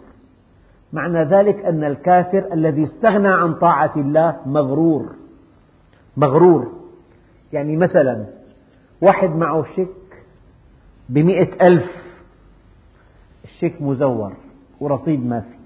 معنى 0.93 1.23
ذلك 1.23 1.65
أن 1.65 1.83
الكافر 1.83 2.53
الذي 2.53 2.83
استغنى 2.83 3.27
عن 3.27 3.53
طاعة 3.53 3.91
الله 3.95 4.37
مغرور. 4.45 5.15
مغرور. 6.17 6.71
يعني 7.53 7.77
مثلا 7.77 8.25
واحد 9.01 9.29
معه 9.29 9.65
شيك 9.75 9.87
بمئة 11.09 11.67
ألف. 11.67 11.91
الشيك 13.43 13.81
مزور 13.81 14.33
ورصيد 14.79 15.25
ما 15.25 15.39
في. 15.39 15.57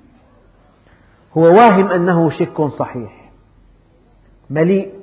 هو 1.37 1.43
واهم 1.43 1.87
أنه 1.87 2.29
شيك 2.29 2.61
صحيح. 2.61 3.31
مليء. 4.49 4.93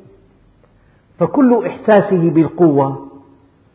فكل 1.19 1.67
إحساسه 1.67 2.31
بالقوة 2.31 3.09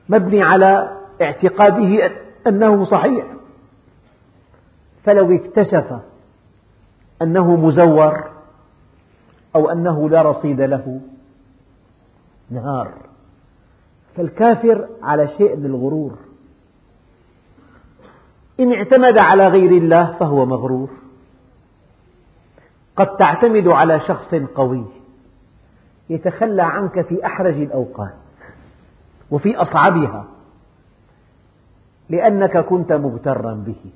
مبني 0.10 0.44
على 0.44 1.03
اعتقاده 1.24 2.12
أنه 2.48 2.86
صحيح. 2.86 3.26
فلو 5.04 5.36
اكتشف 5.36 5.94
أنه 7.22 7.56
مزور 7.56 8.24
أو 9.56 9.70
أنه 9.72 10.10
لا 10.10 10.22
رصيد 10.22 10.62
له 10.62 11.02
نهار. 12.50 12.94
فالكافر 14.16 14.88
على 15.02 15.28
شيء 15.28 15.56
من 15.56 15.66
الغرور. 15.66 16.18
إن 18.60 18.74
اعتمد 18.74 19.18
على 19.18 19.48
غير 19.48 19.72
الله 19.72 20.12
فهو 20.20 20.46
مغرور. 20.46 20.90
قد 22.96 23.18
تعتمد 23.18 23.68
على 23.68 24.00
شخص 24.00 24.36
قوي 24.56 24.86
يتخلى 26.10 26.62
عنك 26.62 27.02
في 27.02 27.26
أحرج 27.26 27.56
الأوقات 27.62 28.14
وفي 29.32 29.56
أصعبها. 29.56 30.26
لأنك 32.10 32.58
كنت 32.58 32.94
مغترا 32.94 33.54
به. 33.54 33.92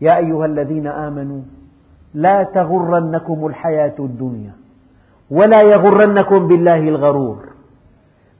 يا 0.00 0.16
أيها 0.16 0.46
الذين 0.46 0.86
آمنوا 0.86 1.40
لا 2.14 2.42
تغرنكم 2.42 3.46
الحياة 3.46 3.94
الدنيا 3.98 4.52
ولا 5.30 5.62
يغرنكم 5.62 6.48
بالله 6.48 6.88
الغرور. 6.88 7.44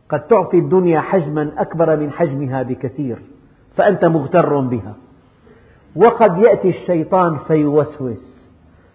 قد 0.09 0.21
تعطي 0.27 0.59
الدنيا 0.59 1.01
حجما 1.01 1.51
أكبر 1.59 1.97
من 1.97 2.11
حجمها 2.11 2.63
بكثير 2.63 3.19
فأنت 3.77 4.05
مغتر 4.05 4.61
بها. 4.61 4.95
وقد 5.97 6.39
يأتي 6.39 6.69
الشيطان 6.69 7.39
فيوسوس 7.47 8.49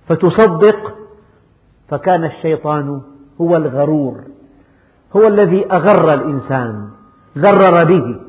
فتصدق 0.07 0.95
فكان 1.87 2.25
الشيطان 2.25 3.01
هو 3.41 3.55
الغرور 3.55 4.23
هو 5.15 5.27
الذي 5.27 5.71
أغر 5.71 6.13
الإنسان 6.13 6.89
غرر 7.37 7.83
به. 7.83 8.26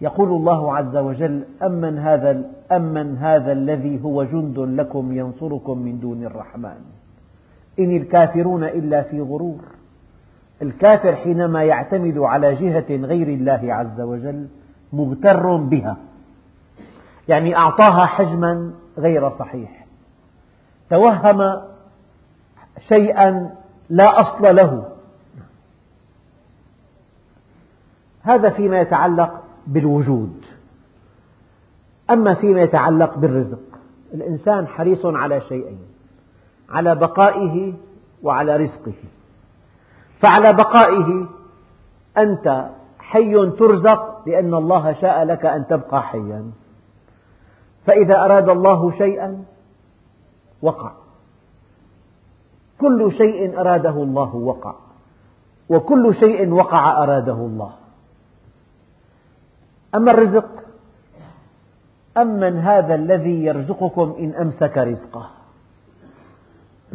يقول 0.00 0.28
الله 0.28 0.76
عز 0.76 0.96
وجل 0.96 1.44
أمن 1.62 1.98
هذا, 1.98 2.42
أمن 2.72 3.16
هذا 3.16 3.52
الذي 3.52 4.04
هو 4.04 4.24
جند 4.24 4.58
لكم 4.58 5.12
ينصركم 5.12 5.78
من 5.78 6.00
دون 6.00 6.24
الرحمن. 6.24 6.80
إن 7.78 7.96
الكافرون 7.96 8.64
إلا 8.64 9.02
في 9.02 9.20
غرور. 9.20 9.60
الكافر 10.62 11.16
حينما 11.16 11.64
يعتمد 11.64 12.18
على 12.18 12.54
جهة 12.54 12.96
غير 13.06 13.28
الله 13.28 13.74
عز 13.74 14.00
وجل 14.00 14.46
مغتر 14.92 15.56
بها. 15.56 15.96
يعني 17.28 17.56
أعطاها 17.56 18.06
حجما 18.06 18.72
غير 18.98 19.30
صحيح. 19.30 19.86
توهم 20.90 21.62
شيئا 22.88 23.50
لا 23.90 24.20
أصل 24.20 24.56
له. 24.56 24.88
هذا 28.22 28.50
فيما 28.50 28.80
يتعلق 28.80 29.45
بالوجود. 29.66 30.44
أما 32.10 32.34
فيما 32.34 32.60
يتعلق 32.60 33.18
بالرزق 33.18 33.58
الإنسان 34.14 34.66
حريص 34.66 35.06
على 35.06 35.40
شيئين 35.40 35.78
على 36.70 36.94
بقائه 36.94 37.74
وعلى 38.22 38.56
رزقه. 38.56 38.94
فعلى 40.20 40.52
بقائه 40.52 41.26
أنت 42.18 42.70
حي 42.98 43.50
ترزق 43.50 44.28
لأن 44.28 44.54
الله 44.54 44.92
شاء 44.92 45.24
لك 45.24 45.46
أن 45.46 45.66
تبقى 45.66 46.02
حيا. 46.02 46.50
فإذا 47.86 48.24
أراد 48.24 48.48
الله 48.48 48.90
شيئا 48.90 49.44
وقع. 50.62 50.92
كل 52.80 53.12
شيء 53.12 53.60
أراده 53.60 54.02
الله 54.02 54.36
وقع. 54.36 54.74
وكل 55.68 56.14
شيء 56.14 56.52
وقع 56.52 57.02
أراده 57.02 57.32
الله. 57.32 57.72
أما 59.96 60.10
الرزق؟ 60.10 60.48
أمن 62.16 62.58
هذا 62.58 62.94
الذي 62.94 63.44
يرزقكم 63.44 64.14
إن 64.18 64.34
أمسك 64.34 64.78
رزقه. 64.78 65.30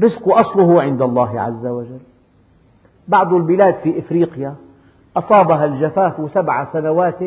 رزق 0.04 0.30
أصله 0.30 0.82
عند 0.82 1.02
الله 1.02 1.42
عز 1.42 1.66
وجل. 1.66 2.00
بعض 3.08 3.34
البلاد 3.34 3.76
في 3.76 4.00
إفريقيا 4.00 4.56
أصابها 5.18 5.66
الجفاف 5.66 6.32
سبع 6.32 6.74
سنوات 6.74 7.20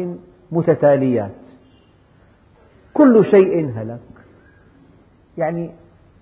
متتاليات. 0.52 1.30
كل 2.94 3.24
شيء 3.24 3.72
هلك. 3.76 4.00
يعني 5.38 5.70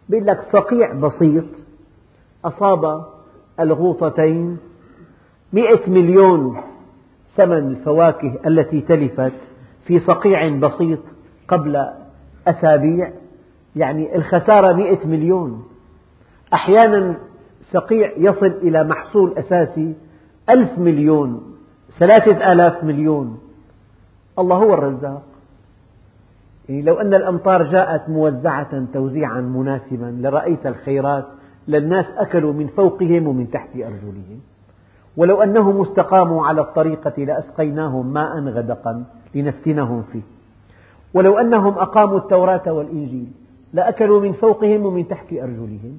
يقول 0.08 0.26
لك 0.26 0.40
فقيع 0.52 0.92
بسيط 0.92 1.44
أصاب 2.44 3.04
الغوطتين 3.60 4.58
مئة 5.52 5.90
مليون 5.90 6.60
ثمن 7.36 7.58
الفواكه 7.58 8.38
التي 8.46 8.80
تلفت 8.80 9.32
في 9.86 9.98
صقيع 9.98 10.48
بسيط 10.48 10.98
قبل 11.48 11.86
أسابيع 12.46 13.12
يعني 13.76 14.16
الخسارة 14.16 14.72
مئة 14.72 15.06
مليون. 15.06 15.64
أحيانا 16.54 17.16
صقيع 17.72 18.12
يصل 18.16 18.46
إلى 18.46 18.84
محصول 18.84 19.38
أساسي 19.38 19.94
ألف 20.50 20.78
مليون 20.78 21.56
ثلاثة 21.98 22.52
آلاف 22.52 22.84
مليون. 22.84 23.38
الله 24.38 24.56
هو 24.56 24.74
الرزاق. 24.74 25.22
يعني 26.68 26.82
لو 26.82 26.94
أن 26.94 27.14
الأمطار 27.14 27.62
جاءت 27.62 28.08
موزعة 28.08 28.84
توزيعا 28.92 29.40
مناسبا 29.40 30.18
لرأيت 30.20 30.66
الخيرات 30.66 31.24
للناس 31.68 32.06
أكلوا 32.16 32.52
من 32.52 32.66
فوقهم 32.66 33.26
ومن 33.26 33.50
تحت 33.50 33.68
أرجلهم. 33.76 34.40
ولو 35.16 35.42
أنهم 35.42 35.80
استقاموا 35.80 36.46
على 36.46 36.60
الطريقة 36.60 37.24
لأسقيناهم 37.24 38.12
ماء 38.12 38.38
غدقا 38.38 39.04
لنفتنهم 39.34 40.02
فيه. 40.12 40.22
ولو 41.14 41.38
أنهم 41.38 41.78
أقاموا 41.78 42.18
التوراة 42.18 42.72
والإنجيل 42.72 43.32
لأكلوا 43.72 44.20
من 44.20 44.32
فوقهم 44.32 44.86
ومن 44.86 45.08
تحت 45.08 45.32
أرجلهم. 45.32 45.98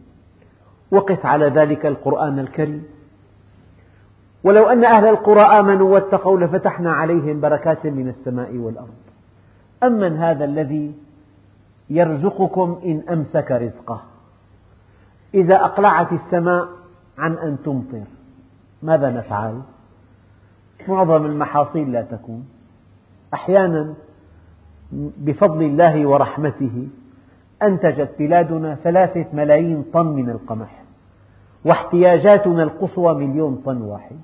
وقف 0.91 1.25
على 1.25 1.45
ذلك 1.45 1.85
القرآن 1.85 2.39
الكريم. 2.39 2.83
ولو 4.43 4.69
أن 4.69 4.83
أهل 4.83 5.07
القرى 5.07 5.41
آمنوا 5.41 5.93
واتقوا 5.93 6.39
لفتحنا 6.39 6.93
عليهم 6.93 7.41
بركات 7.41 7.85
من 7.85 8.09
السماء 8.09 8.55
والأرض. 8.55 9.03
أمن 9.83 10.17
هذا 10.17 10.45
الذي 10.45 10.93
يرزقكم 11.89 12.79
إن 12.85 13.03
أمسك 13.09 13.51
رزقه. 13.51 14.01
إذا 15.33 15.55
أقلعت 15.55 16.13
السماء 16.13 16.67
عن 17.17 17.33
أن 17.37 17.57
تمطر. 17.65 18.03
ماذا 18.83 19.09
نفعل؟ 19.09 19.61
معظم 20.87 21.25
المحاصيل 21.25 21.91
لا 21.91 22.01
تكون 22.01 22.45
أحيانا 23.33 23.93
بفضل 25.17 25.63
الله 25.63 26.07
ورحمته 26.07 26.87
أنتجت 27.63 28.09
بلادنا 28.19 28.75
ثلاثة 28.75 29.25
ملايين 29.33 29.83
طن 29.93 30.05
من 30.05 30.29
القمح 30.29 30.83
واحتياجاتنا 31.65 32.63
القصوى 32.63 33.13
مليون 33.27 33.61
طن 33.65 33.81
واحد 33.81 34.15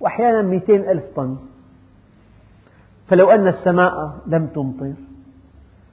وأحيانا 0.00 0.42
مئتين 0.42 0.88
ألف 0.88 1.04
طن 1.16 1.36
فلو 3.08 3.30
أن 3.30 3.48
السماء 3.48 4.18
لم 4.26 4.46
تمطر 4.46 4.92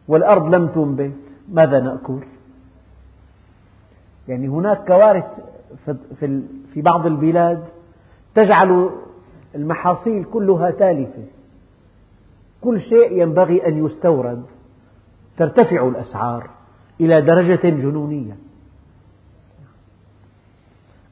والأرض 0.08 0.56
لم 0.56 0.67
تنبت 0.67 1.13
ماذا 1.49 1.80
نأكل؟ 1.80 2.19
يعني 4.27 4.47
هناك 4.47 4.88
كوارث 4.88 5.25
في 6.73 6.82
بعض 6.82 7.06
البلاد 7.06 7.63
تجعل 8.38 8.89
المحاصيل 9.56 10.23
كلها 10.23 10.71
تالفة. 10.71 11.23
كل 12.62 12.82
شيء 12.82 13.21
ينبغي 13.21 13.67
أن 13.67 13.86
يستورد 13.86 14.43
ترتفع 15.38 15.88
الأسعار 15.88 16.50
إلى 17.02 17.21
درجة 17.21 17.69
جنونية. 17.69 18.38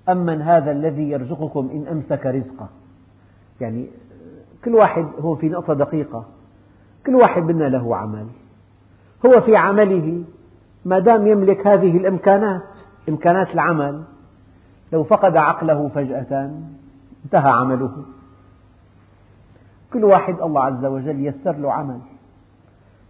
أمن 0.09 0.41
هذا 0.41 0.71
الذي 0.71 1.09
يرزقكم 1.09 1.69
إن 1.73 1.87
أمسك 1.87 2.25
رزقه 2.25 2.69
يعني 3.61 3.87
كل 4.65 4.75
واحد 4.75 5.05
هو 5.19 5.35
في 5.35 5.49
نقطة 5.49 5.73
دقيقة 5.73 6.25
كل 7.05 7.15
واحد 7.15 7.43
منا 7.43 7.69
له 7.69 7.95
عمل. 7.95 8.27
هو 9.25 9.41
في 9.41 9.55
عمله 9.55 10.23
ما 10.85 10.99
دام 10.99 11.27
يملك 11.27 11.67
هذه 11.67 11.97
الإمكانات 11.97 12.61
إمكانات 13.09 13.53
العمل 13.53 14.03
لو 14.93 15.03
فقد 15.03 15.37
عقله 15.37 15.87
فجأة 15.95 16.51
انتهى 17.25 17.51
عمله. 17.51 17.91
كل 19.93 20.03
واحد 20.03 20.41
الله 20.41 20.63
عز 20.63 20.85
وجل 20.85 21.25
يسر 21.25 21.51
له 21.51 21.73
عمل. 21.73 21.99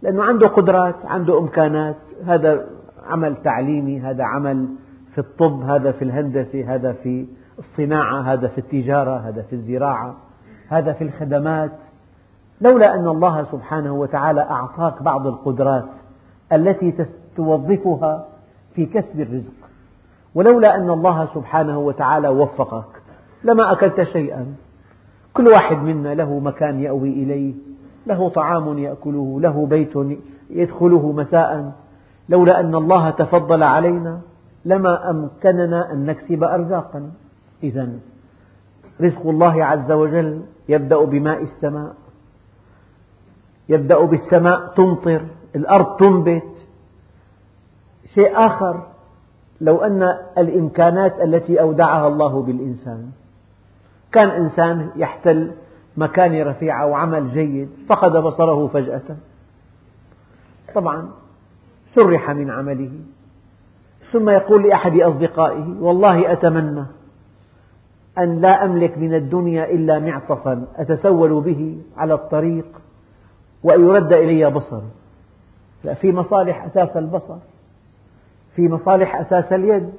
لأنه 0.02 0.24
عنده 0.24 0.48
قدرات 0.48 0.94
عنده 1.04 1.38
إمكانات. 1.38 1.96
هذا 2.26 2.66
عمل 3.06 3.36
تعليمي 3.42 4.00
هذا 4.00 4.24
عمل 4.24 4.68
في 5.12 5.18
الطب 5.18 5.62
هذا 5.62 5.92
في 5.92 6.04
الهندسة 6.04 6.74
هذا 6.74 6.92
في 6.92 7.26
الصناعة 7.58 8.20
هذا 8.20 8.48
في 8.48 8.58
التجارة 8.58 9.18
هذا 9.18 9.42
في 9.42 9.52
الزراعة 9.52 10.14
هذا 10.68 10.92
في 10.92 11.04
الخدمات. 11.04 11.72
لولا 12.60 12.94
أن 12.94 13.08
الله 13.08 13.44
سبحانه 13.44 13.94
وتعالى 13.94 14.40
أعطاك 14.40 15.02
بعض 15.02 15.26
القدرات 15.26 15.88
التي 16.52 17.06
توظفها 17.36 18.26
في 18.74 18.86
كسب 18.86 19.20
الرزق. 19.20 19.52
ولولا 20.34 20.76
أن 20.76 20.90
الله 20.90 21.28
سبحانه 21.34 21.78
وتعالى 21.78 22.28
وفقك. 22.28 22.95
لما 23.46 23.72
أكلت 23.72 24.02
شيئا. 24.02 24.46
كل 25.34 25.48
واحد 25.48 25.76
منا 25.76 26.14
له 26.14 26.38
مكان 26.38 26.80
يأوي 26.80 27.08
إليه 27.08 27.54
له 28.06 28.28
طعام 28.28 28.78
يأكله 28.78 29.40
له 29.40 29.66
بيت 29.66 29.94
يدخله 30.50 31.12
مساء. 31.12 31.72
لولا 32.28 32.60
أن 32.60 32.74
الله 32.74 33.10
تفضل 33.10 33.62
علينا 33.62 34.20
لما 34.64 35.10
أمكننا 35.10 35.92
أن 35.92 36.06
نكسب 36.06 36.44
أرزاقنا 36.44 37.10
إذا 37.62 37.88
رزق 39.00 39.26
الله 39.26 39.64
عز 39.64 39.92
وجل 39.92 40.40
يبدأ 40.68 41.04
بماء 41.04 41.42
السماء 41.42 41.94
يبدأ 43.68 44.00
بالسماء 44.00 44.66
تمطر 44.76 45.22
الأرض 45.56 45.96
تنبت. 45.96 46.42
شيء 48.14 48.46
آخر 48.46 48.86
لو 49.60 49.76
أن 49.76 50.02
الإمكانات 50.38 51.20
التي 51.20 51.60
أودعها 51.60 52.08
الله 52.08 52.42
بالإنسان. 52.42 53.10
كان 54.12 54.28
إنسان 54.28 54.90
يحتل 54.96 55.52
مكانة 55.96 56.42
رفيعة 56.42 56.86
وعمل 56.86 57.32
جيد 57.32 57.68
فقد 57.88 58.12
بصره 58.12 58.66
فجأة. 58.66 59.16
طبعا 60.74 61.08
سرح 61.94 62.30
من 62.30 62.50
عمله. 62.50 62.90
ثم 64.12 64.28
يقول 64.28 64.68
لأحد 64.68 65.00
أصدقائه 65.00 65.76
والله 65.80 66.32
أتمنى 66.32 66.84
أن 68.18 68.40
لا 68.40 68.64
أملك 68.64 68.98
من 68.98 69.14
الدنيا 69.14 69.70
إلا 69.70 69.98
معطفا 69.98 70.66
أتسول 70.76 71.40
به 71.40 71.78
على 71.96 72.14
الطريق 72.14 72.66
وأن 73.62 73.86
يرد 73.86 74.12
إلي 74.12 74.50
بصري. 74.50 74.90
في 76.00 76.12
مصالح 76.12 76.64
أساس 76.64 76.96
البصر 76.96 77.36
في 78.56 78.68
مصالح 78.68 79.16
أساس 79.16 79.52
اليد. 79.52 79.90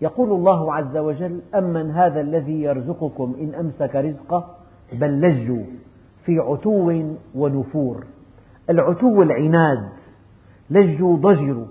يقول 0.00 0.32
الله 0.32 0.74
عز 0.74 0.96
وجل 0.96 1.40
أمن 1.54 1.90
هذا 1.90 2.20
الذي 2.20 2.62
يرزقكم 2.62 3.34
إن 3.40 3.54
أمسك 3.54 3.96
رزقه 3.96 4.46
بل 4.92 5.20
لجوا 5.20 5.64
في 6.24 6.38
عتو 6.38 7.02
ونفور. 7.34 8.04
العتو 8.70 9.22
العناد 9.22 9.88
لجوا 10.70 11.16
ضجروا 11.16 11.66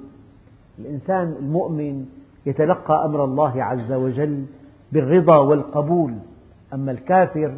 الإنسان 0.80 1.36
المؤمن 1.40 2.06
يتلقى 2.46 3.06
أمر 3.06 3.24
الله 3.24 3.64
عز 3.64 3.92
وجل 3.92 4.46
بالرضا 4.92 5.38
والقبول 5.38 6.14
أما 6.74 6.92
الكافر 6.92 7.54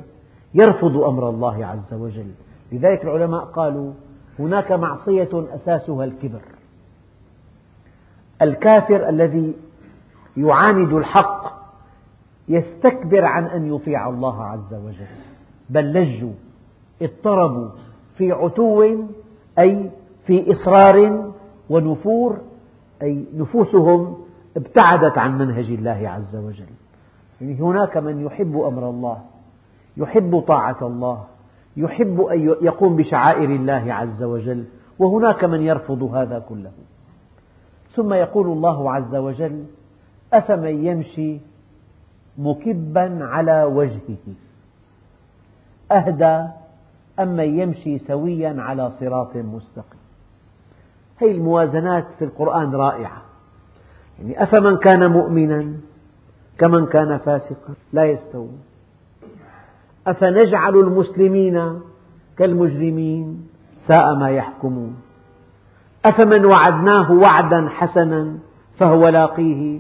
يرفض 0.54 0.98
أمر 0.98 1.30
الله 1.30 1.66
عز 1.66 1.94
وجل. 1.94 2.32
لذلك 2.72 3.04
العلماء 3.04 3.46
قالوا 3.46 3.92
هناك 4.40 4.72
معصية 4.72 5.30
أساسها 5.34 6.06
الكبر. 6.06 6.42
الكافر 8.42 9.10
الذي 9.10 9.54
يعاند 10.38 10.94
الحق 10.94 11.56
يستكبر 12.48 13.26
عن 13.26 13.46
أن 13.46 13.76
يطيع 13.76 14.10
الله 14.10 14.44
عز 14.44 14.74
وجل. 14.74 15.08
بل 15.70 15.94
لجوا 15.94 16.34
اضطربوا 17.02 17.70
في 18.18 18.32
عتو 18.32 18.84
أي 19.60 19.92
في 20.26 20.52
إصرار 20.52 21.26
ونفور 21.70 22.38
أي 23.02 23.26
نفوسهم 23.34 24.18
ابتعدت 24.58 25.18
عن 25.18 25.38
منهج 25.38 25.66
الله 25.66 26.10
عز 26.10 26.36
وجل. 26.36 26.66
يعني 27.42 27.62
هناك 27.62 27.98
من 27.98 28.26
يحب 28.26 28.58
أمر 28.58 28.90
الله 28.90 29.18
يحب 29.98 30.40
طاعة 30.48 30.78
الله 30.82 31.24
يحب 31.78 32.22
أن 32.22 32.40
يقوم 32.62 32.96
بشعائر 32.96 33.50
الله 33.50 33.94
عز 33.94 34.24
وجل 34.24 34.66
وهناك 35.00 35.44
من 35.44 35.62
يرفض 35.62 36.04
هذا 36.04 36.40
كله. 36.40 36.72
ثم 37.96 38.14
يقول 38.14 38.48
الله 38.48 38.92
عز 38.92 39.16
وجل 39.16 39.66
أفمن 40.38 40.86
يمشي 40.86 41.40
مكبا 42.38 43.18
على 43.22 43.64
وجهه؟ 43.64 44.36
أهدى 45.92 46.48
أم 47.20 47.28
من 47.28 47.60
يمشي 47.60 48.00
سويا 48.00 48.56
على 48.60 48.92
صراط 49.00 49.36
مستقيم؟ 49.36 50.06
هذه 51.18 51.32
الموازنات 51.32 52.06
في 52.20 52.26
القرآن 52.26 52.72
رائعة. 52.76 53.22
يعني 54.20 54.44
أفمن 54.44 54.78
كان 54.78 55.12
مؤمنا 55.12 55.74
كمن 56.58 56.86
كان 56.86 57.18
فاسقا 57.18 57.74
لا 57.94 58.06
يستوون. 58.06 58.60
أفنجعل 60.08 60.76
المسلمين 60.76 61.82
كالمجرمين 62.38 63.48
ساء 63.88 64.16
ما 64.16 64.30
يحكمون؟ 64.30 64.96
أفمن 66.06 66.46
وعدناه 66.46 67.12
وعدا 67.12 67.70
حسنا 67.70 68.38
فهو 68.78 69.08
لاقيه 69.08 69.80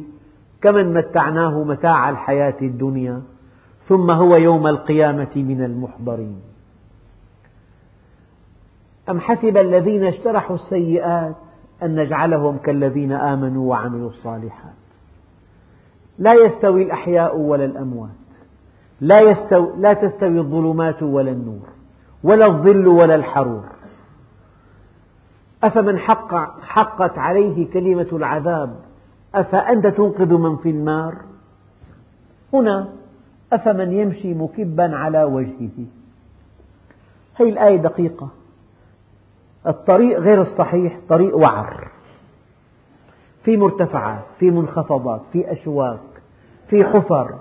كمن 0.65 0.93
متعناه 0.93 1.63
متاع 1.63 2.10
الحياة 2.10 2.56
الدنيا 2.62 3.21
ثم 3.88 4.12
هو 4.12 4.36
يوم 4.36 4.67
القيامة 4.67 5.32
من 5.36 5.63
المحضرين. 5.63 6.41
أم 9.10 9.19
حسب 9.19 9.58
الذين 9.58 10.04
اجترحوا 10.04 10.56
السيئات 10.56 11.36
أن 11.84 11.95
نجعلهم 11.95 12.58
كالذين 12.58 13.12
آمنوا 13.12 13.69
وعملوا 13.69 14.10
الصالحات؟ 14.10 14.73
لا 16.19 16.34
يستوي 16.34 16.84
الأحياء 16.84 17.38
ولا 17.38 17.65
الأموات 17.65 18.10
لا, 19.01 19.21
يستوي 19.21 19.69
لا 19.78 19.93
تستوي 19.93 20.39
الظلمات 20.39 21.04
ولا 21.04 21.32
النور 21.32 21.67
ولا 22.23 22.45
الظل 22.45 22.88
ولا 22.88 23.15
الحرور. 23.15 23.65
أفمن 25.63 25.99
حق 25.99 26.62
حقت 26.62 27.17
عليه 27.17 27.71
كلمة 27.71 28.08
العذاب 28.13 28.75
أفأنت 29.39 29.88
تنقذ 29.88 30.34
من 30.34 30.58
في 30.58 30.69
النار؟ 30.69 31.15
هنا 32.54 32.88
أفمن 33.54 33.91
يمشي 33.91 34.34
مكبا 34.34 34.95
على 34.95 35.24
وجهه. 35.24 35.86
هذه 37.36 37.50
الآية 37.50 37.78
دقيقة. 37.78 38.30
الطريق 39.67 40.19
غير 40.19 40.41
الصحيح 40.41 41.00
طريق 41.10 41.38
وعر. 41.38 41.88
في 43.43 43.58
مرتفعات 43.58 44.24
في 44.39 44.52
منخفضات 44.52 45.21
في 45.34 45.52
أشواك 45.52 46.00
في 46.69 46.86
حفر 46.86 47.36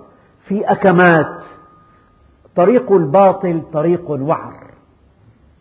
في 0.48 0.60
أكمات. 0.64 1.42
طريق 2.56 2.92
الباطل 2.92 3.62
طريق 3.72 4.10
وعر. 4.10 4.64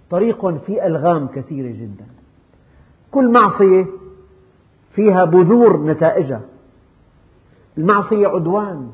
طريق 0.09 0.47
في 0.47 0.85
ألغام 0.85 1.27
كثيرة 1.27 1.71
جدا. 1.71 2.05
كل 3.11 3.31
معصية 3.31 3.85
فيها 4.95 5.25
بذور 5.25 5.85
نتائجها. 5.85 6.41
المعصية 7.77 8.27
عدوان 8.27 8.89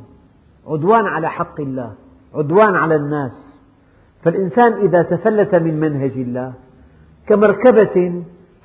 عدوان 0.68 1.06
على 1.06 1.30
حق 1.30 1.62
الله 1.62 1.94
عدوان 2.36 2.76
على 2.76 2.96
الناس. 2.96 3.60
فالإنسان 4.24 4.74
إذا 4.74 5.04
تفلت 5.04 5.56
من 5.56 5.80
منهج 5.80 6.12
الله 6.12 6.54
كمركبة 7.28 8.24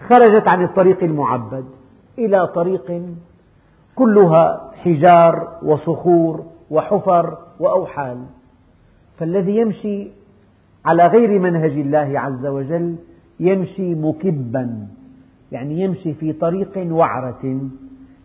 خرجت 0.08 0.48
عن 0.48 0.64
الطريق 0.64 1.02
المعبد 1.02 1.64
إلى 2.18 2.46
طريق 2.46 3.02
كلها 3.94 4.70
حجار 4.74 5.58
وصخور 5.62 6.44
وحفر 6.70 7.38
وأوحال. 7.60 8.24
فالذي 9.18 9.56
يمشي 9.56 10.08
على 10.84 11.06
غير 11.06 11.38
منهج 11.38 11.70
الله 11.70 12.20
عز 12.20 12.46
وجل 12.46 12.96
يمشي 13.40 13.94
مكبا. 13.94 14.86
يعني 15.52 15.80
يمشي 15.80 16.14
في 16.14 16.33
طريق 16.33 16.87
وعرة 16.92 17.61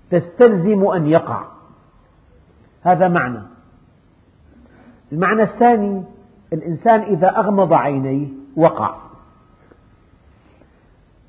تستلزم 0.09 0.87
أن 0.87 1.07
يقع. 1.07 1.43
هذا 2.81 3.07
معنى. 3.07 3.41
المعنى 5.11 5.43
الثاني 5.43 6.03
الإنسان 6.53 6.99
إذا 7.01 7.29
أغمض 7.37 7.73
عينيه 7.73 8.27
وقع. 8.55 8.95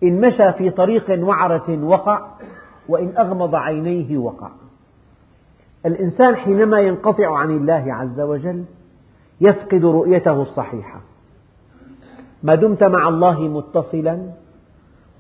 إن 0.03 0.21
مشى 0.21 0.53
في 0.53 0.71
طريق 0.71 1.25
وعرة 1.27 1.85
وقع 1.85 2.27
وإن 2.89 3.17
أغمض 3.19 3.55
عينيه 3.55 4.19
وقع. 4.19 4.51
الإنسان 5.87 6.37
حينما 6.37 6.81
ينقطع 6.81 7.37
عن 7.39 7.51
الله 7.51 7.85
عز 7.95 8.21
وجل 8.21 8.65
يفقد 9.41 9.85
رؤيته 9.85 10.43
الصحيحة. 10.43 11.01
ما 12.43 12.55
دمت 12.55 12.85
مع 12.85 13.09
الله 13.09 13.41
متصلا 13.41 14.31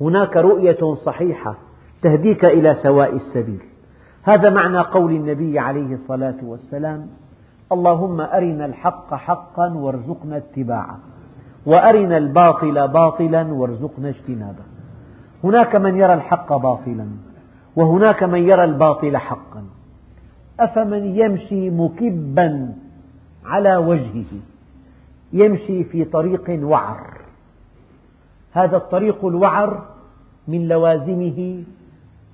هناك 0.00 0.36
رؤية 0.36 0.94
صحيحة 0.94 1.54
تهديك 2.02 2.44
إلى 2.44 2.74
سواء 2.74 3.16
السبيل. 3.16 3.60
هذا 4.22 4.50
معنى 4.50 4.78
قول 4.78 5.12
النبي 5.12 5.58
عليه 5.58 5.94
الصلاة 5.94 6.36
والسلام 6.42 7.06
اللهم 7.72 8.20
أرنا 8.20 8.66
الحق 8.66 9.14
حقا 9.14 9.74
وارزقنا 9.74 10.36
اتباعه 10.36 10.98
وأرنا 11.66 12.16
الباطل 12.16 12.88
باطلا 12.88 13.52
وارزقنا 13.52 14.08
اجتنابه. 14.08 14.64
هناك 15.44 15.76
من 15.76 15.96
يرى 15.96 16.14
الحق 16.14 16.56
باطلا 16.56 17.06
وهناك 17.76 18.22
من 18.22 18.38
يرى 18.38 18.64
الباطل 18.64 19.16
حقا. 19.16 19.64
أفمن 20.60 21.04
يمشي 21.04 21.70
مكبا 21.70 22.74
على 23.44 23.76
وجهه؟ 23.76 24.40
يمشي 25.32 25.84
في 25.84 26.04
طريق 26.04 26.60
وعر. 26.62 27.19
هذا 28.52 28.76
الطريق 28.76 29.24
الوعر 29.24 29.86
من 30.48 30.68
لوازمه 30.68 31.64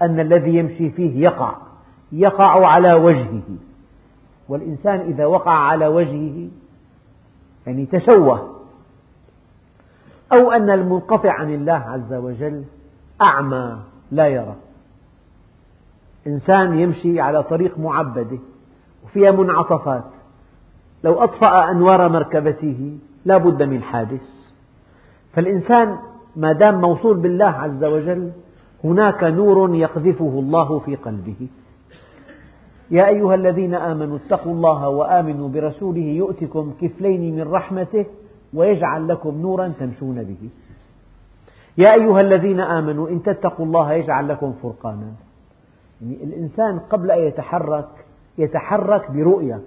أن 0.02 0.20
الذي 0.20 0.56
يمشي 0.56 0.90
فيه 0.90 1.20
يقع 1.20 1.56
يقع 2.12 2.66
على 2.66 2.92
وجهه. 2.92 3.42
والإنسان 4.48 5.00
إذا 5.00 5.26
وقع 5.26 5.52
على 5.52 5.86
وجهه 5.86 6.48
يعني 7.66 7.86
تشوه 7.86 8.56
أو 10.32 10.52
أن 10.52 10.70
المنقطع 10.70 11.32
عن 11.32 11.54
الله 11.54 11.72
عز 11.72 12.14
وجل 12.14 12.64
أعمى 13.22 13.78
لا 14.10 14.26
يرى. 14.26 14.54
إنسان 16.26 16.78
يمشي 16.78 17.20
على 17.20 17.42
طريق 17.42 17.78
معبدة 17.78 18.38
وفيها 19.04 19.30
منعطفات. 19.30 20.04
لو 21.04 21.24
أطفأ 21.24 21.70
أنوار 21.70 22.08
مركبته 22.08 22.98
لا 23.24 23.36
بد 23.36 23.62
من 23.62 23.82
حادث. 23.82 24.35
فالإنسان 25.36 25.98
ما 26.36 26.52
دام 26.52 26.80
موصول 26.80 27.16
بالله 27.16 27.44
عز 27.44 27.84
وجل 27.84 28.30
هناك 28.84 29.24
نور 29.24 29.74
يقذفه 29.74 30.38
الله 30.38 30.78
في 30.78 30.96
قلبه. 30.96 31.48
يا 32.90 33.08
أيها 33.08 33.34
الذين 33.34 33.74
آمنوا 33.74 34.16
اتقوا 34.16 34.52
الله 34.52 34.88
وآمنوا 34.88 35.48
برسوله 35.48 36.00
يؤتكم 36.00 36.72
كفلين 36.80 37.36
من 37.36 37.52
رحمته 37.52 38.06
ويجعل 38.54 39.08
لكم 39.08 39.40
نورا 39.40 39.72
تمشون 39.80 40.22
به. 40.22 40.48
يا 41.78 41.94
أيها 41.94 42.20
الذين 42.20 42.60
آمنوا 42.60 43.08
إن 43.08 43.22
تتقوا 43.22 43.66
الله 43.66 43.92
يجعل 43.92 44.28
لكم 44.28 44.52
فرقانا. 44.62 45.12
يعني 46.02 46.24
الإنسان 46.24 46.78
قبل 46.78 47.10
أن 47.10 47.18
يتحرك 47.18 47.88
يتحرك 48.38 49.10
برؤية. 49.10 49.60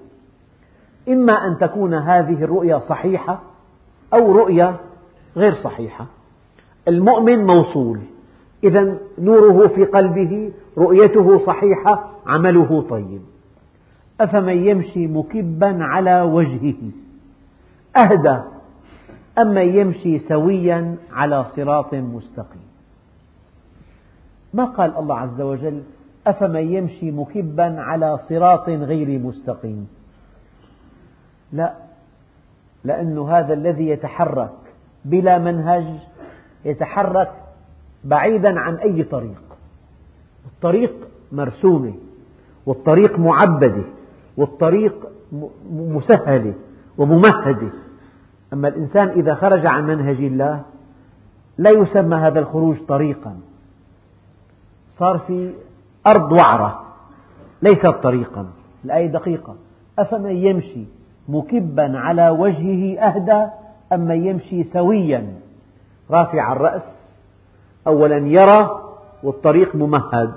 إما 1.10 1.34
أن 1.34 1.58
تكون 1.58 1.94
هذه 1.94 2.44
الرؤية 2.44 2.78
صحيحة 2.78 3.40
أو 4.14 4.32
رؤية 4.32 4.76
غير 5.40 5.54
صحيحة. 5.54 6.06
المؤمن 6.88 7.46
موصول. 7.46 8.00
إذا 8.64 8.98
نوره 9.20 9.68
في 9.68 9.86
قلبه 9.86 10.52
رؤيته 10.78 11.46
صحيحة 11.46 12.10
عمله 12.28 12.82
طيب. 12.90 13.22
أفمن 14.22 14.68
يمشي 14.68 15.08
مكبا 15.08 15.78
على 15.84 16.22
وجهه؟ 16.22 16.92
أهدى. 17.98 18.40
أما 19.38 19.62
يمشي 19.62 20.20
سويا 20.20 20.96
على 21.12 21.46
صراط 21.56 21.94
مستقيم. 21.94 22.70
ما 24.54 24.66
قال 24.66 24.98
الله 24.98 25.18
عز 25.18 25.42
وجل؟ 25.42 25.82
أفمن 26.28 26.74
يمشي 26.74 27.12
مكبا 27.12 27.82
على 27.82 28.20
صراط 28.30 28.70
غير 28.70 29.20
مستقيم؟ 29.20 29.88
لا. 31.54 31.74
لأن 32.84 33.18
هذا 33.20 33.54
الذي 33.54 33.88
يتحرك. 33.88 34.69
بلا 35.06 35.38
منهج 35.38 35.86
يتحرك 36.66 37.32
بعيدا 38.04 38.60
عن 38.60 38.76
أي 38.76 39.04
طريق. 39.04 39.42
الطريق 40.46 40.94
مرسومة 41.32 41.94
والطريق 42.66 43.20
معبدة 43.20 43.84
والطريق 44.38 45.10
مسهلة 45.72 46.54
وممهدة 46.98 47.70
أما 48.54 48.68
الإنسان 48.68 49.08
إذا 49.08 49.36
خرج 49.36 49.66
عن 49.66 49.88
منهج 49.88 50.18
الله 50.18 50.62
لا 51.58 51.70
يسمى 51.70 52.16
هذا 52.16 52.40
الخروج 52.40 52.78
طريقا. 52.88 53.38
صار 55.00 55.20
في 55.20 55.54
أرض 56.08 56.32
وعرة 56.32 56.86
ليست 57.62 57.88
طريقا. 57.88 58.48
الآية 58.86 59.08
دقيقة. 59.08 59.56
أفمن 60.00 60.36
يمشي 60.36 60.86
مكبا 61.30 61.98
على 61.98 62.30
وجهه 62.30 63.00
أهدى 63.00 63.46
أم 63.94 64.00
من 64.00 64.26
يمشي 64.26 64.64
سويا 64.64 65.34
رافع 66.12 66.54
الرأس 66.54 66.82
أولا 67.88 68.18
يرى 68.18 68.82
والطريق 69.24 69.76
ممهد. 69.76 70.34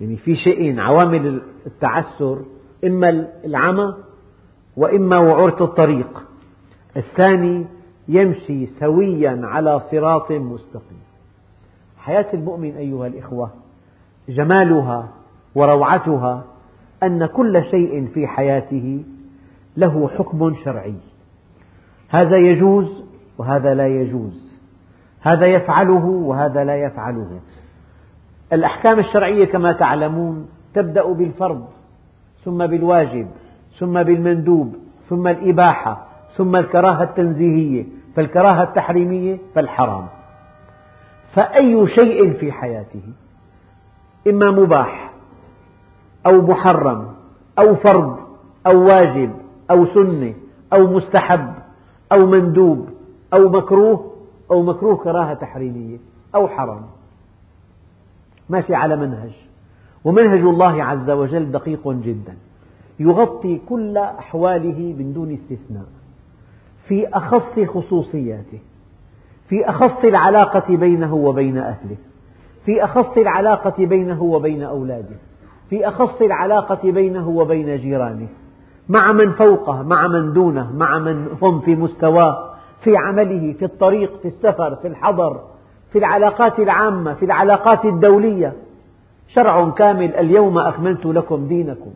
يعني 0.00 0.16
في 0.16 0.36
شيئين 0.36 0.80
عوامل 0.80 1.42
التعسر 1.66 2.42
إما 2.84 3.28
العمى 3.44 3.94
وإما 4.76 5.18
وعورة 5.18 5.64
الطريق. 5.64 6.22
الثاني 6.96 7.66
يمشي 8.08 8.66
سويا 8.66 9.40
على 9.44 9.80
صراط 9.90 10.32
مستقيم. 10.32 11.02
حياة 11.98 12.26
المؤمن 12.34 12.76
أيها 12.76 13.06
الإخوة 13.06 13.50
جمالها 14.28 15.08
وروعتها 15.54 16.44
أن 17.02 17.26
كل 17.26 17.64
شيء 17.70 18.06
في 18.14 18.26
حياته 18.26 19.04
له 19.76 20.08
حكم 20.08 20.54
شرعي. 20.64 20.94
هذا 22.08 22.36
يجوز 22.36 23.04
وهذا 23.38 23.74
لا 23.74 23.86
يجوز. 23.86 24.54
هذا 25.20 25.46
يفعله 25.46 26.04
وهذا 26.04 26.64
لا 26.64 26.76
يفعله. 26.76 27.40
الأحكام 28.52 28.98
الشرعية 28.98 29.44
كما 29.44 29.72
تعلمون 29.72 30.48
تبدأ 30.74 31.12
بالفرض 31.12 31.64
ثم 32.44 32.66
بالواجب 32.66 33.28
ثم 33.78 34.02
بالمندوب 34.02 34.76
ثم 35.08 35.28
الإباحة 35.28 36.06
ثم 36.36 36.56
الكراهة 36.56 37.02
التنزيهية 37.02 37.86
فالكراهة 38.16 38.62
التحريمية 38.62 39.38
فالحرام. 39.54 40.06
فأي 41.34 41.86
شيء 41.88 42.32
في 42.32 42.52
حياته 42.52 43.02
إما 44.28 44.50
مباح 44.50 45.10
أو 46.26 46.42
محرم 46.42 47.14
أو 47.58 47.74
فرض 47.74 48.18
أو 48.66 48.86
واجب 48.86 49.30
أو 49.70 49.86
سنة 49.86 50.34
أو 50.72 50.86
مستحب 50.86 51.54
أو 52.14 52.26
مندوب 52.26 52.88
أو 53.34 53.48
مكروه 53.48 54.12
أو 54.50 54.62
مكروه 54.62 54.96
كراهة 54.96 55.34
تحريمية 55.34 55.96
أو 56.34 56.48
حرام. 56.48 56.82
ماشي 58.48 58.74
على 58.74 58.96
منهج. 58.96 59.32
ومنهج 60.04 60.40
الله 60.40 60.84
عز 60.84 61.10
وجل 61.10 61.52
دقيق 61.52 61.88
جدا. 61.88 62.34
يغطي 63.00 63.60
كل 63.68 63.96
أحواله 63.98 64.94
من 64.98 65.12
دون 65.12 65.32
استثناء. 65.32 65.86
في 66.88 67.08
أخص 67.08 67.60
خصوصياته. 67.60 68.58
في 69.48 69.64
أخص 69.64 70.04
العلاقة 70.04 70.76
بينه 70.76 71.14
وبين 71.14 71.58
أهله. 71.58 71.96
في 72.64 72.84
أخص 72.84 73.16
العلاقة 73.16 73.86
بينه 73.86 74.22
وبين 74.22 74.62
أولاده. 74.62 75.16
في 75.70 75.88
أخص 75.88 76.22
العلاقة 76.22 76.90
بينه 76.90 77.28
وبين 77.28 77.76
جيرانه. 77.76 78.28
مع 78.88 79.12
من 79.12 79.32
فوقه 79.32 79.82
مع 79.82 80.06
من 80.06 80.32
دونه 80.32 80.72
مع 80.76 80.98
من 80.98 81.36
هم 81.42 81.60
في 81.60 81.74
مستواه 81.74 82.50
في 82.82 82.96
عمله 82.96 83.52
في 83.52 83.64
الطريق 83.64 84.20
في 84.22 84.28
السفر 84.28 84.74
في 84.76 84.88
الحضر 84.88 85.40
في 85.92 85.98
العلاقات 85.98 86.58
العامة 86.58 87.14
في 87.14 87.24
العلاقات 87.24 87.84
الدولية. 87.84 88.52
شرع 89.28 89.70
كامل 89.70 90.14
اليوم 90.14 90.58
أكملت 90.58 91.06
لكم 91.06 91.46
دينكم 91.46 91.90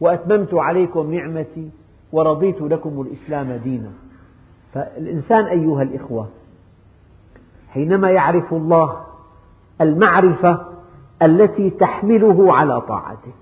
وأتممت 0.00 0.54
عليكم 0.54 1.14
نعمتي 1.14 1.70
ورضيت 2.12 2.62
لكم 2.62 3.00
الإسلام 3.00 3.60
دينا. 3.64 3.90
فالإنسان 4.74 5.44
أيها 5.44 5.82
الإخوة 5.82 6.28
حينما 7.70 8.10
يعرف 8.10 8.54
الله 8.54 8.96
المعرفة 9.80 10.58
التي 11.22 11.70
تحمله 11.70 12.54
على 12.54 12.80
طاعته 12.80 13.32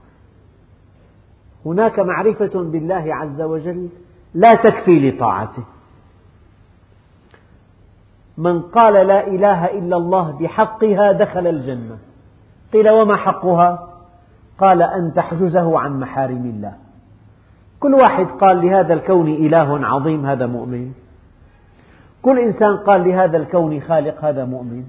هناك 1.66 1.98
معرفة 1.98 2.62
بالله 2.62 3.14
عز 3.14 3.40
وجل 3.40 3.88
لا 4.35 4.50
تكفي 4.50 5.11
لطاعته. 5.11 5.62
من 8.38 8.62
قال 8.62 9.07
لا 9.07 9.27
إله 9.27 9.64
إلا 9.79 9.96
الله 9.96 10.33
بحقها 10.33 11.12
دخل 11.12 11.46
الجنة. 11.46 11.98
قيل 12.72 12.90
وما 12.90 13.16
حقها؟ 13.16 13.88
قال 14.59 14.83
أن 14.83 15.12
تحجزه 15.14 15.79
عن 15.79 16.00
محارم 16.00 16.53
الله. 16.57 16.72
كل 17.81 17.94
واحد 17.94 18.27
قال 18.27 18.66
لهذا 18.66 18.94
الكون 18.94 19.29
إله 19.29 19.87
عظيم 19.87 20.27
هذا 20.27 20.46
مؤمن. 20.46 20.92
كل 22.22 22.38
إنسان 22.38 22.77
قال 22.77 23.09
لهذا 23.09 23.37
الكون 23.37 23.81
خالق 23.81 24.24
هذا 24.24 24.44
مؤمن. 24.44 24.85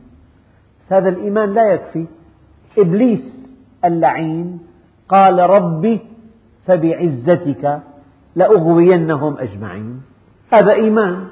هذا 0.90 1.10
الإيمان 1.10 1.54
لا 1.54 1.74
يكفي. 1.74 2.06
إبليس 2.78 3.48
اللعين 3.86 4.60
قال 5.10 5.40
ربي 5.40 6.15
فبعزتك 6.68 7.80
لأغوينهم 8.36 9.38
أجمعين. 9.38 10.02
هذا 10.54 10.74
إيمان. 10.74 11.28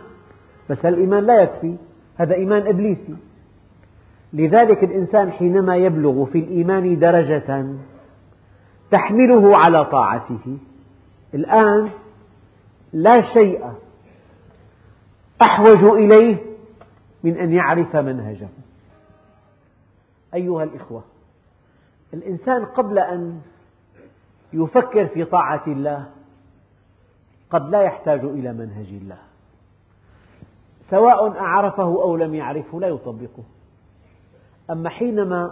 بس 0.69 0.85
الإيمان 0.85 1.23
لا 1.23 1.41
يكفي. 1.41 1.75
هذا 2.17 2.35
إيمان 2.35 2.67
إبليسي. 2.67 3.15
لذلك 4.33 4.83
الإنسان 4.83 5.31
حينما 5.31 5.75
يبلغ 5.75 6.25
في 6.25 6.39
الإيمان 6.39 6.99
درجة 6.99 7.65
تحمله 8.91 9.57
على 9.57 9.85
طاعته. 9.85 10.57
الآن 11.33 11.89
لا 12.93 13.21
شيء 13.33 13.71
أحوج 15.41 15.83
إليه 15.83 16.37
من 17.23 17.37
أن 17.37 17.53
يعرف 17.53 17.95
منهجه. 17.95 18.47
أيها 20.33 20.63
الإخوة 20.63 21.03
الإنسان 22.13 22.65
قبل 22.65 22.99
أن 22.99 23.39
يفكر 24.53 25.07
في 25.07 25.25
طاعة 25.25 25.63
الله 25.67 26.05
قد 27.49 27.69
لا 27.69 27.81
يحتاج 27.81 28.19
إلى 28.23 28.53
منهج 28.53 28.87
الله. 28.87 29.17
سواء 30.89 31.39
أعرفه 31.39 31.83
أو 31.83 32.15
لم 32.15 32.35
يعرفه 32.35 32.79
لا 32.79 32.87
يطبقه. 32.87 33.43
أما 34.71 34.89
حينما 34.89 35.51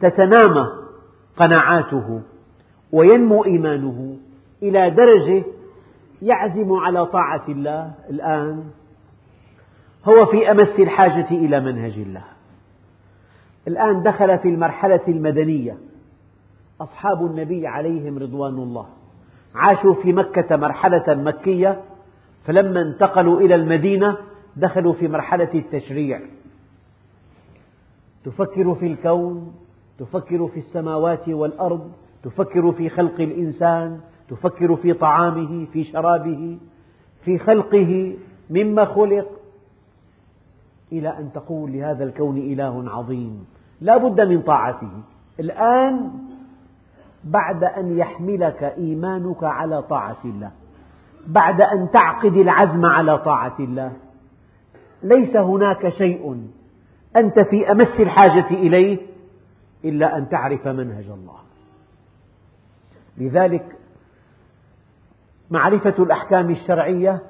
تتنامى 0.00 0.66
قناعاته 1.36 2.22
وينمو 2.92 3.44
إيمانه 3.44 4.16
إلى 4.62 4.90
درجة 4.90 5.44
يعزم 6.22 6.72
على 6.72 7.06
طاعة 7.06 7.44
الله 7.48 7.92
الآن 8.10 8.64
هو 10.04 10.26
في 10.26 10.50
أمس 10.50 10.78
الحاجة 10.78 11.30
إلى 11.30 11.60
منهج 11.60 11.98
الله. 11.98 12.24
الآن 13.68 14.02
دخل 14.02 14.38
في 14.38 14.48
المرحلة 14.48 15.00
المدنية. 15.08 15.78
أصحاب 16.84 17.26
النبي 17.26 17.66
عليهم 17.66 18.18
رضوان 18.18 18.54
الله. 18.54 18.86
عاشوا 19.54 19.94
في 19.94 20.12
مكة 20.12 20.56
مرحلة 20.56 21.14
مكية 21.14 21.80
فلما 22.44 22.82
انتقلوا 22.82 23.40
إلى 23.40 23.54
المدينة 23.54 24.16
دخلوا 24.56 24.92
في 24.92 25.08
مرحلة 25.08 25.48
التشريع. 25.54 26.20
تفكر 28.24 28.74
في 28.74 28.86
الكون 28.86 29.54
تفكر 29.98 30.48
في 30.48 30.58
السماوات 30.58 31.28
والأرض 31.28 31.92
تفكر 32.22 32.72
في 32.72 32.88
خلق 32.88 33.20
الإنسان 33.20 34.00
تفكر 34.28 34.76
في 34.76 34.92
طعامه 34.92 35.66
في 35.72 35.84
شرابه 35.84 36.58
في 37.24 37.38
خلقه 37.38 38.16
مما 38.50 38.84
خلق 38.84 39.26
إلى 40.92 41.08
أن 41.08 41.32
تقول 41.32 41.72
لهذا 41.72 42.04
الكون 42.04 42.36
إله 42.36 42.90
عظيم. 42.90 43.46
لا 43.80 43.96
بد 43.96 44.20
من 44.20 44.42
طاعته. 44.42 44.90
الآن 45.40 46.10
بعد 47.24 47.64
أن 47.64 47.98
يحملك 47.98 48.62
إيمانك 48.62 49.44
على 49.44 49.82
طاعة 49.82 50.18
الله. 50.24 50.50
بعد 51.26 51.60
أن 51.60 51.90
تعقد 51.90 52.36
العزم 52.36 52.86
على 52.86 53.18
طاعة 53.18 53.56
الله. 53.60 53.92
ليس 55.02 55.36
هناك 55.36 55.88
شيء 55.88 56.48
أنت 57.16 57.40
في 57.40 57.72
أمس 57.72 58.00
الحاجة 58.00 58.50
إليه 58.50 58.98
إلا 59.84 60.18
أن 60.18 60.28
تعرف 60.28 60.68
منهج 60.68 61.04
الله. 61.04 61.36
لذلك 63.18 63.76
معرفة 65.50 66.02
الأحكام 66.02 66.50
الشرعية 66.50 67.22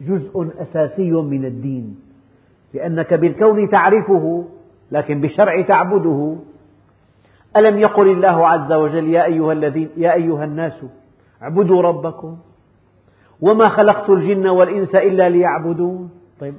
جزء 0.00 0.50
أساسي 0.58 1.12
من 1.12 1.44
الدين. 1.44 2.00
لأنك 2.74 3.14
بالكون 3.14 3.68
تعرفه 3.68 4.44
لكن 4.90 5.20
بالشرع 5.20 5.62
تعبده. 5.62 6.36
ألم 7.56 7.78
يقل 7.78 8.08
الله 8.08 8.48
عز 8.48 8.72
وجل 8.72 9.08
يا 9.08 9.24
أيها, 9.24 9.52
الذين 9.52 9.90
يا 9.96 10.14
أيها 10.14 10.44
الناس 10.44 10.84
اعبدوا 11.42 11.82
ربكم 11.82 12.36
وما 13.40 13.68
خلقت 13.68 14.10
الجن 14.10 14.46
والإنس 14.46 14.94
إلا 14.94 15.28
ليعبدون. 15.28 16.10
طيب 16.40 16.54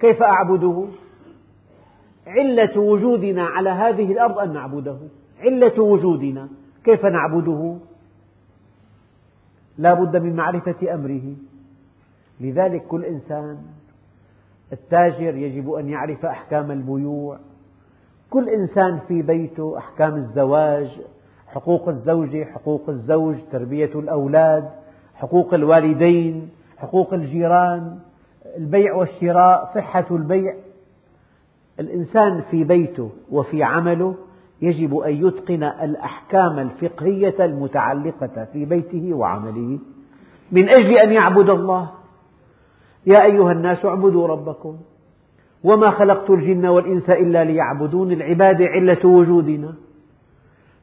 كيف 0.00 0.22
أعبده؟ 0.22 0.84
علة 2.26 2.80
وجودنا 2.80 3.44
على 3.44 3.70
هذه 3.70 4.12
الأرض 4.12 4.38
أن 4.38 4.52
نعبده. 4.52 4.98
علة 5.40 5.82
وجودنا 5.82 6.48
كيف 6.84 7.06
نعبده؟ 7.06 7.76
لا 9.78 9.94
بد 9.94 10.16
من 10.16 10.36
معرفة 10.36 10.94
أمره. 10.94 11.34
لذلك 12.40 12.82
كل 12.86 13.04
إنسان 13.04 13.58
التاجر 14.72 15.36
يجب 15.36 15.72
أن 15.72 15.88
يعرف 15.88 16.26
أحكام 16.26 16.70
البيوع. 16.70 17.38
كل 18.30 18.48
إنسان 18.48 18.98
في 19.08 19.22
بيته 19.22 19.78
أحكام 19.78 20.14
الزواج 20.14 21.00
حقوق 21.46 21.88
الزوجة 21.88 22.44
حقوق 22.44 22.88
الزوج 22.88 23.36
تربية 23.52 23.90
الأولاد 23.94 24.70
حقوق 25.14 25.54
الوالدين 25.54 26.48
حقوق 26.78 27.14
الجيران 27.14 27.98
البيع 28.56 28.94
والشراء 28.94 29.64
صحة 29.74 30.06
البيع. 30.10 30.54
الإنسان 31.80 32.42
في 32.50 32.64
بيته 32.64 33.10
وفي 33.30 33.62
عمله 33.62 34.14
يجب 34.62 34.96
أن 34.98 35.26
يتقن 35.26 35.62
الأحكام 35.62 36.58
الفقهية 36.58 37.44
المتعلقة 37.44 38.46
في 38.52 38.64
بيته 38.64 39.12
وعمله. 39.12 39.78
من 40.52 40.68
أجل 40.68 40.98
أن 40.98 41.12
يعبد 41.12 41.50
الله. 41.50 41.90
يا 43.06 43.24
أيها 43.24 43.52
الناس 43.52 43.84
اعبدوا 43.84 44.26
ربكم. 44.26 44.76
وما 45.64 45.90
خلقت 45.90 46.30
الجن 46.30 46.66
والإنس 46.66 47.10
إلا 47.10 47.44
ليعبدون 47.44 48.12
العبادة 48.12 48.64
علة 48.64 49.06
وجودنا. 49.06 49.74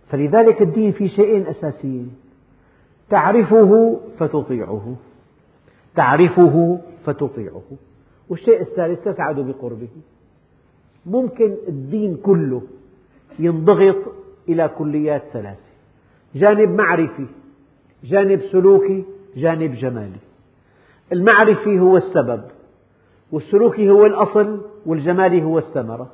فلذلك 0.09 0.61
الدين 0.61 0.91
في 0.91 1.07
شيئين 1.07 1.47
أساسيين 1.47 2.15
تعرفه 3.09 3.99
فتطيعه. 4.19 4.95
تعرفه 5.95 6.79
فتطيعه. 7.05 7.63
والشيء 8.29 8.61
الثالث 8.61 9.03
تسعد 9.03 9.39
بقربه. 9.39 9.87
ممكن 11.05 11.55
الدين 11.67 12.17
كله 12.23 12.61
ينضغط 13.39 13.95
إلى 14.49 14.67
كليات 14.77 15.23
ثلاثة. 15.33 15.67
جانب 16.35 16.69
معرفي 16.69 17.25
جانب 18.03 18.41
سلوكي 18.41 19.03
جانب 19.35 19.75
جمالي. 19.75 20.19
المعرفي 21.11 21.79
هو 21.79 21.97
السبب. 21.97 22.43
والسلوكي 23.31 23.89
هو 23.89 24.05
الأصل 24.05 24.61
والجمالي 24.85 25.43
هو 25.43 25.57
الثمرة. 25.57 26.09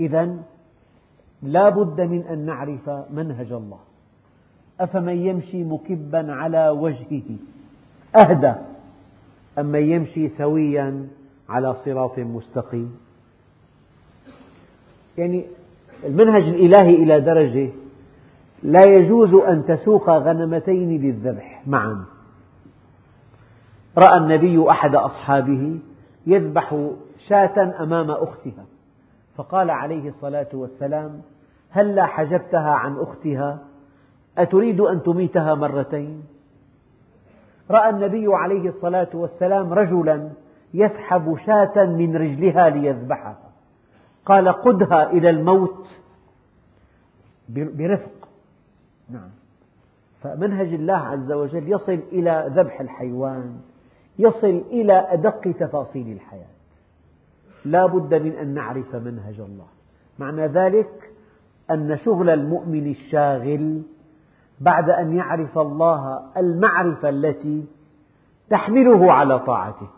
إذا 0.00 0.36
لا 1.42 1.68
بد 1.68 2.00
من 2.00 2.22
أن 2.22 2.38
نعرف 2.38 2.90
منهج 3.10 3.52
الله. 3.52 3.78
أفمن 4.80 5.16
يمشي 5.26 5.64
مكبا 5.64 6.32
على 6.32 6.68
وجهه 6.68 7.36
أهدى 8.16 8.52
أم 9.58 9.66
من 9.66 9.82
يمشي 9.82 10.28
سويا 10.28 11.08
على 11.48 11.74
صراط 11.84 12.18
مستقيم. 12.18 12.96
يعني 15.18 15.44
المنهج 16.04 16.42
الإلهي 16.42 16.94
إلى 16.94 17.20
درجة 17.20 17.68
لا 18.62 18.82
يجوز 18.88 19.34
أن 19.34 19.64
تسوق 19.66 20.10
غنمتين 20.10 21.02
للذبح 21.02 21.62
معا. 21.66 22.04
رأى 23.98 24.16
النبي 24.16 24.70
أحد 24.70 24.94
أصحابه 24.94 25.78
يذبح 26.26 26.90
شاة 27.28 27.82
أمام 27.82 28.10
أختها 28.10 28.64
فقال 29.36 29.70
عليه 29.70 30.08
الصلاة 30.08 30.48
والسلام 30.52 31.22
هلا 31.70 32.06
حجبتها 32.06 32.70
عن 32.70 32.98
أختها؟ 32.98 33.58
أتريد 34.38 34.80
أن 34.80 35.02
تميتها 35.02 35.54
مرتين؟ 35.54 36.22
رأى 37.70 37.90
النبي 37.90 38.26
عليه 38.34 38.68
الصلاة 38.68 39.08
والسلام 39.14 39.72
رجلا 39.72 40.30
يسحب 40.74 41.36
شاة 41.46 41.84
من 41.84 42.16
رجلها 42.16 42.68
ليذبحها 42.68 43.38
قال 44.26 44.48
قدها 44.48 45.10
إلى 45.10 45.30
الموت 45.30 45.86
برفق. 47.48 48.28
نعم. 49.10 49.30
فمنهج 50.22 50.72
الله 50.72 50.94
عز 50.96 51.32
وجل 51.32 51.72
يصل 51.72 52.00
إلى 52.12 52.52
ذبح 52.56 52.80
الحيوان. 52.80 53.60
يصل 54.18 54.62
إلى 54.70 55.06
أدق 55.12 55.40
تفاصيل 55.40 56.12
الحياة. 56.12 56.56
لا 57.64 57.86
بد 57.86 58.14
من 58.14 58.32
أن 58.32 58.54
نعرف 58.54 58.94
منهج 58.94 59.40
الله. 59.40 59.66
معنى 60.18 60.46
ذلك 60.46 61.10
أن 61.70 61.98
شغل 62.04 62.30
المؤمن 62.30 62.90
الشاغل 62.90 63.82
بعد 64.60 64.90
أن 64.90 65.16
يعرف 65.16 65.58
الله 65.58 66.22
المعرفة 66.36 67.08
التي 67.08 67.64
تحمله 68.50 69.12
على 69.12 69.38
طاعته. 69.38 69.88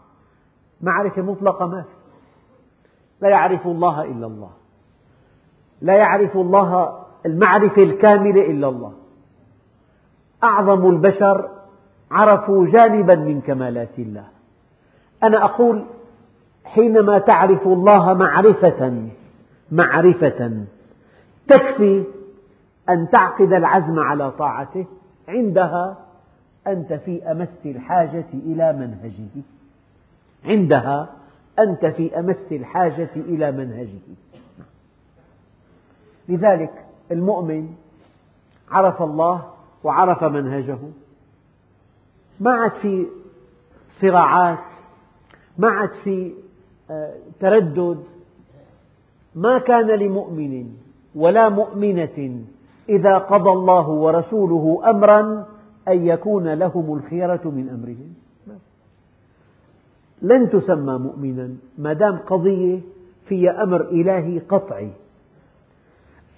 معرفة 0.81 1.23
مطلقة 1.23 1.67
ما 1.67 1.83
في. 1.83 1.89
لا 3.21 3.29
يعرف 3.29 3.67
الله 3.67 4.03
إلا 4.03 4.27
الله. 4.27 4.51
لا 5.81 5.97
يعرف 5.97 6.37
الله 6.37 6.99
المعرفة 7.27 7.83
الكاملة 7.83 8.51
إلا 8.51 8.69
الله. 8.69 8.93
أعظم 10.45 10.91
البشر 10.91 11.58
عرفوا 12.11 12.67
جانبا 12.67 13.15
من 13.15 13.41
كمالات 13.41 13.99
الله. 13.99 14.25
أنا 15.23 15.45
أقول 15.45 15.85
حينما 16.65 17.19
تعرف 17.19 17.67
الله 17.67 18.15
معرفة 18.15 19.09
معرفة 19.73 20.65
تكفي 21.49 22.05
أن 22.89 23.11
تعقد 23.11 23.53
العزم 23.53 23.99
على 23.99 24.31
طاعته 24.31 24.87
عندها 25.29 25.97
أنت 26.67 26.93
في 26.93 27.31
أمس 27.31 27.49
الحاجة 27.67 28.27
إلى 28.35 28.73
منهجه. 28.73 29.43
عندها 30.45 31.09
أنت 31.59 31.87
في 31.87 32.19
أمس 32.19 32.53
الحاجة 32.53 33.11
إلى 33.17 33.53
منهجه. 33.53 34.17
لذلك 36.29 36.85
المؤمن 37.11 37.75
عرف 38.71 39.03
الله 39.03 39.43
وعرف 39.85 40.25
منهجه. 40.25 40.79
ما 42.41 42.51
عاد 42.51 42.73
في 42.83 43.07
صراعات 44.01 44.59
ما 45.59 45.69
عاد 45.69 45.91
في 46.05 46.33
آه، 46.91 47.15
تردد. 47.41 48.05
ما 49.35 49.59
كان 49.59 49.87
لمؤمن 49.87 50.67
ولا 51.15 51.49
مؤمنة 51.49 52.43
إذا 52.89 53.19
قضى 53.19 53.51
الله 53.51 53.89
ورسوله 53.89 54.91
أمرا 54.91 55.47
أن 55.89 56.07
يكون 56.07 56.55
لهم 56.55 56.97
الخيرة 56.97 57.41
من 57.45 57.69
أمرهم. 57.69 58.15
لن 60.23 60.51
تسمى 60.51 60.99
مؤمنا 60.99 61.51
ما 61.79 61.93
دام 61.93 62.17
قضية 62.17 62.81
فيها 63.29 63.63
أمر 63.63 63.81
إلهي 63.81 64.39
قطعي. 64.39 64.91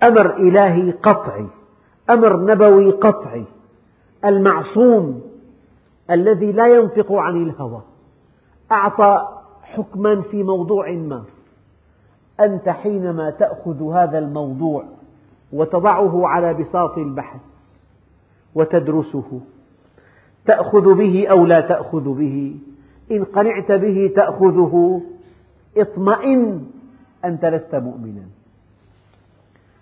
أمر 0.03 0.37
إلهي 0.37 0.91
قطعي 0.91 1.47
أمر 2.11 2.37
نبوي 2.37 2.91
قطعي. 2.91 3.45
المعصوم 4.25 5.30
الذي 6.11 6.53
لا 6.53 6.67
ينطق 6.67 7.13
عن 7.13 7.43
الهوى. 7.43 7.83
أعطى 8.73 9.29
حكما 9.63 10.21
في 10.21 10.43
موضوع 10.43 10.91
ما. 10.91 11.25
أنت 12.41 12.69
حينما 12.69 13.31
تأخذ 13.31 13.93
هذا 13.93 14.19
الموضوع 14.19 14.85
وتضعه 15.53 16.27
على 16.27 16.55
بساط 16.55 16.99
البحث 16.99 17.41
وتدرسه 18.55 19.41
تأخذ 20.47 20.95
به 20.95 21.27
أو 21.29 21.47
لا 21.47 21.61
تأخذ 21.61 22.15
به 22.15 22.57
إن 23.11 23.25
قنعت 23.25 23.73
به 23.73 24.13
تأخذه 24.17 25.03
اطمئن 25.77 26.67
أنت 27.25 27.45
لست 27.45 27.75
مؤمنا. 27.75 28.23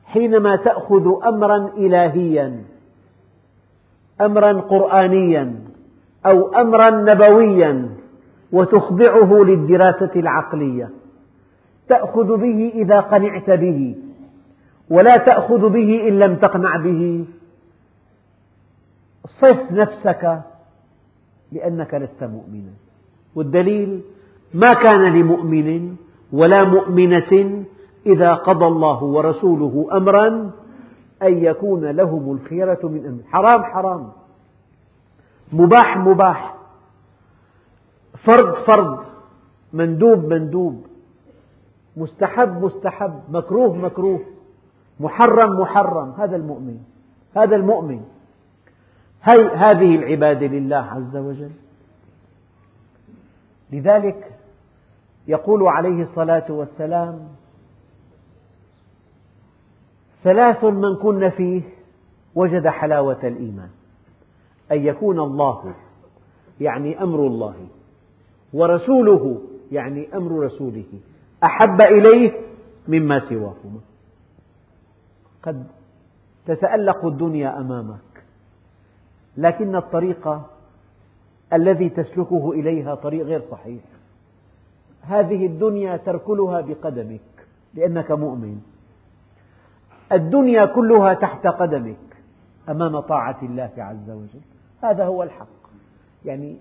حينما 0.04 0.56
تأخذ 0.56 1.26
أمرا 1.26 1.70
إلهيا 1.76 2.64
أمرا 4.20 4.52
قرآنيا 4.60 5.67
أو 6.26 6.48
أمرا 6.54 6.90
نبويا 6.90 7.88
وتخضعه 8.52 9.32
للدراسة 9.32 10.10
العقلية. 10.16 10.90
تأخذ 11.88 12.36
به 12.36 12.72
إذا 12.74 13.00
قنعت 13.00 13.50
به 13.50 13.96
ولا 14.90 15.16
تأخذ 15.16 15.68
به 15.68 16.08
إن 16.08 16.18
لم 16.18 16.36
تقنع 16.36 16.76
به. 16.76 17.24
صف 19.24 19.72
نفسك 19.72 20.40
لأنك 21.52 21.94
لست 21.94 22.24
مؤمنا. 22.24 22.72
والدليل 23.34 24.00
ما 24.54 24.74
كان 24.74 25.02
لمؤمن 25.02 25.96
ولا 26.32 26.64
مؤمنة 26.64 27.64
إذا 28.06 28.34
قضى 28.34 28.66
الله 28.66 29.04
ورسوله 29.04 29.88
أمرا 29.92 30.50
أن 31.22 31.44
يكون 31.44 31.84
لهم 31.84 32.32
الخيرة 32.32 32.78
من 32.82 33.06
أمر. 33.06 33.22
حرام 33.32 33.62
حرام. 33.62 34.08
مباح 35.52 35.96
مباح. 35.96 36.54
فرض 38.24 38.54
فرض. 38.54 39.04
مندوب 39.72 40.24
مندوب. 40.24 40.86
مستحب 41.96 42.64
مستحب. 42.64 43.20
مكروه 43.30 43.76
مكروه. 43.76 44.20
محرم 45.00 45.60
محرم. 45.60 46.10
هذا 46.18 46.36
المؤمن. 46.36 46.78
هذا 47.36 47.56
المؤمن. 47.56 48.04
هي 49.22 49.48
هذه 49.54 49.96
العبادة 49.96 50.46
لله 50.46 50.76
عز 50.76 51.16
وجل؟ 51.16 51.50
لذلك 53.72 54.32
يقول 55.28 55.68
عليه 55.68 56.02
الصلاة 56.02 56.44
والسلام 56.48 57.28
ثلاث 60.24 60.64
من 60.64 60.96
كن 60.96 61.30
فيه 61.30 61.62
وجد 62.34 62.68
حلاوة 62.68 63.18
الإيمان. 63.24 63.68
أن 64.72 64.86
يكون 64.86 65.20
الله 65.20 65.74
يعني 66.60 67.02
أمر 67.02 67.26
الله 67.26 67.54
ورسوله 68.52 69.40
يعني 69.72 70.16
أمر 70.16 70.44
رسوله 70.44 70.84
أحب 71.44 71.80
إليه 71.80 72.32
مما 72.88 73.20
سواهما. 73.28 73.80
قد 75.42 75.66
تتألق 76.46 77.04
الدنيا 77.04 77.60
أمامك 77.60 78.24
لكن 79.36 79.76
الطريق 79.76 80.40
الذي 81.52 81.88
تسلكه 81.88 82.52
إليها 82.52 82.94
طريق 82.94 83.26
غير 83.26 83.42
صحيح. 83.50 83.82
هذه 85.02 85.46
الدنيا 85.46 85.96
تركلها 85.96 86.60
بقدمك 86.60 87.20
لأنك 87.74 88.10
مؤمن. 88.10 88.60
الدنيا 90.12 90.64
كلها 90.66 91.14
تحت 91.14 91.46
قدمك 91.46 91.96
أمام 92.68 93.00
طاعة 93.00 93.38
الله 93.42 93.70
عز 93.78 94.10
وجل. 94.10 94.57
هذا 94.82 95.04
هو 95.04 95.22
الحق. 95.22 95.46
يعني 96.24 96.56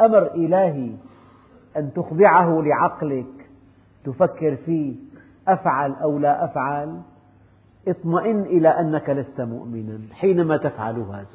أمر 0.00 0.34
إلهي 0.34 0.90
أن 1.76 1.92
تخضعه 1.94 2.62
لعقلك 2.62 3.48
تفكر 4.04 4.56
فيه 4.56 4.94
أفعل 5.48 5.92
أو 5.92 6.18
لا 6.18 6.44
أفعل 6.44 7.00
اطمئن 7.88 8.40
إلى 8.40 8.68
أنك 8.68 9.10
لست 9.10 9.40
مؤمنا 9.40 9.98
حينما 10.12 10.56
تفعل 10.56 10.98
هذا. 10.98 11.26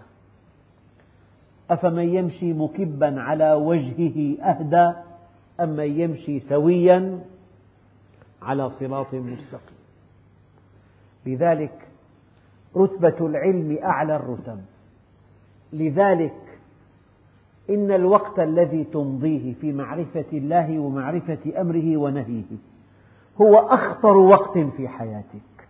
أفمن 1.70 2.16
يمشي 2.16 2.54
مكبا 2.54 3.22
على 3.22 3.54
وجهه 3.54 4.44
أهدى 4.44 4.94
أم 5.60 5.70
من 5.70 6.00
يمشي 6.00 6.40
سويا 6.40 7.20
على 8.42 8.70
صراط 8.70 9.14
مستقيم. 9.14 9.80
لذلك 11.26 11.88
رتبة 12.78 13.28
العلم 13.28 13.80
أعلى 13.84 14.16
الرتب. 14.16 14.62
لذلك 15.74 16.34
إن 17.70 17.92
الوقت 17.92 18.40
الذي 18.40 18.84
تمضيه 18.84 19.54
في 19.54 19.74
معرفة 19.74 20.26
الله 20.34 20.80
ومعرفة 20.80 21.62
أمره 21.62 21.98
ونهيه 21.98 22.58
هو 23.42 23.58
أخطر 23.58 24.18
وقت 24.18 24.58
في 24.58 24.88
حياتك. 24.88 25.68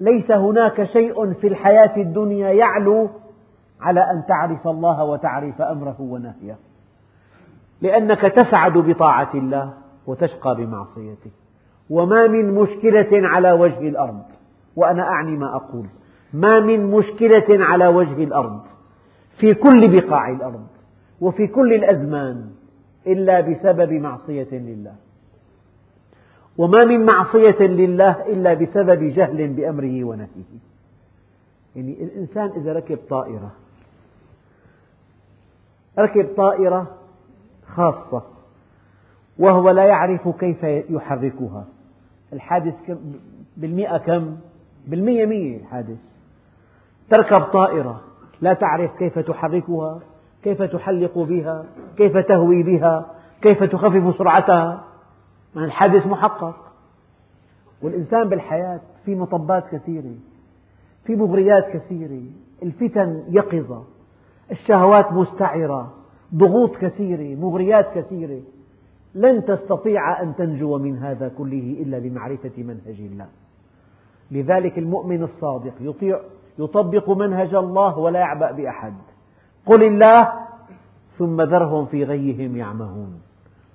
ليس 0.00 0.30
هناك 0.30 0.84
شيء 0.84 1.32
في 1.32 1.46
الحياة 1.46 1.96
الدنيا 1.96 2.50
يعلو 2.50 3.10
على 3.80 4.00
أن 4.00 4.22
تعرف 4.28 4.68
الله 4.68 5.04
وتعرف 5.04 5.62
أمره 5.62 5.96
ونهيه 6.00 6.56
لأنك 7.82 8.20
تسعد 8.20 8.72
بطاعة 8.72 9.30
الله 9.34 9.72
وتشقى 10.06 10.54
بمعصيته. 10.56 11.30
وما 11.90 12.26
من 12.26 12.54
مشكلة 12.54 13.28
على 13.28 13.52
وجه 13.52 13.88
الأرض 13.88 14.22
وأنا 14.76 15.08
أعني 15.08 15.36
ما 15.36 15.56
أقول 15.56 15.86
ما 16.32 16.60
من 16.60 16.90
مشكلة 16.90 17.64
على 17.64 17.86
وجه 17.86 18.24
الأرض 18.24 18.60
في 19.38 19.54
كل 19.54 20.00
بقاع 20.00 20.30
الأرض 20.30 20.66
وفي 21.20 21.46
كل 21.46 21.72
الأزمان 21.72 22.50
إلا 23.06 23.40
بسبب 23.40 23.92
معصية 23.92 24.48
لله. 24.52 24.94
وما 26.58 26.84
من 26.84 27.06
معصية 27.06 27.58
لله 27.66 28.26
إلا 28.26 28.54
بسبب 28.54 29.02
جهل 29.04 29.48
بأمره 29.48 30.04
ونهيه 30.04 30.44
يعني 31.76 32.02
الإنسان 32.04 32.50
إذا 32.56 32.72
ركب 32.72 32.98
طائرة 33.10 33.52
ركب 35.98 36.28
طائرة 36.36 36.96
خاصة 37.66 38.22
وهو 39.38 39.70
لا 39.70 39.84
يعرف 39.84 40.28
كيف 40.28 40.62
يحركها. 40.64 41.64
الحادث 42.32 42.74
بالمئة 43.56 43.98
كم؟ 43.98 44.36
بالمئة 44.86 45.26
مئة 45.26 45.56
الحادث. 45.56 45.98
تركب 47.10 47.40
طائرة 47.42 48.03
لا 48.40 48.52
تعرف 48.52 48.96
كيف 48.98 49.18
تحركها 49.18 50.00
كيف 50.42 50.62
تحلق 50.62 51.18
بها 51.18 51.64
كيف 51.96 52.16
تهوي 52.16 52.62
بها 52.62 53.06
كيف 53.42 53.62
تخفف 53.62 54.18
سرعتها. 54.18 54.84
الحادث 55.56 56.06
محقق. 56.06 56.56
والإنسان 57.82 58.28
بالحياة 58.28 58.80
في 59.04 59.14
مطبات 59.14 59.64
كثيرة 59.72 60.14
في 61.04 61.16
مغريات 61.16 61.68
كثيرة 61.68 62.22
الفتن 62.62 63.24
يقظة 63.28 63.84
الشهوات 64.50 65.12
مستعرة 65.12 65.94
ضغوط 66.34 66.76
كثيرة 66.76 67.40
مغريات 67.40 67.94
كثيرة. 67.94 68.40
لن 69.14 69.44
تستطيع 69.44 70.22
أن 70.22 70.36
تنجو 70.36 70.78
من 70.78 70.98
هذا 70.98 71.28
كله 71.28 71.76
إلا 71.80 71.98
بمعرفة 71.98 72.52
منهج 72.58 73.00
الله. 73.00 73.26
لذلك 74.30 74.78
المؤمن 74.78 75.22
الصادق 75.22 75.72
يطيع 75.80 76.20
يطبق 76.58 77.10
منهج 77.10 77.54
الله 77.54 77.98
ولا 77.98 78.20
يعبأ 78.20 78.52
بأحد. 78.52 78.94
قل 79.66 79.82
الله 79.82 80.32
ثم 81.18 81.42
ذرهم 81.42 81.86
في 81.86 82.04
غيهم 82.04 82.56
يعمهون. 82.56 83.20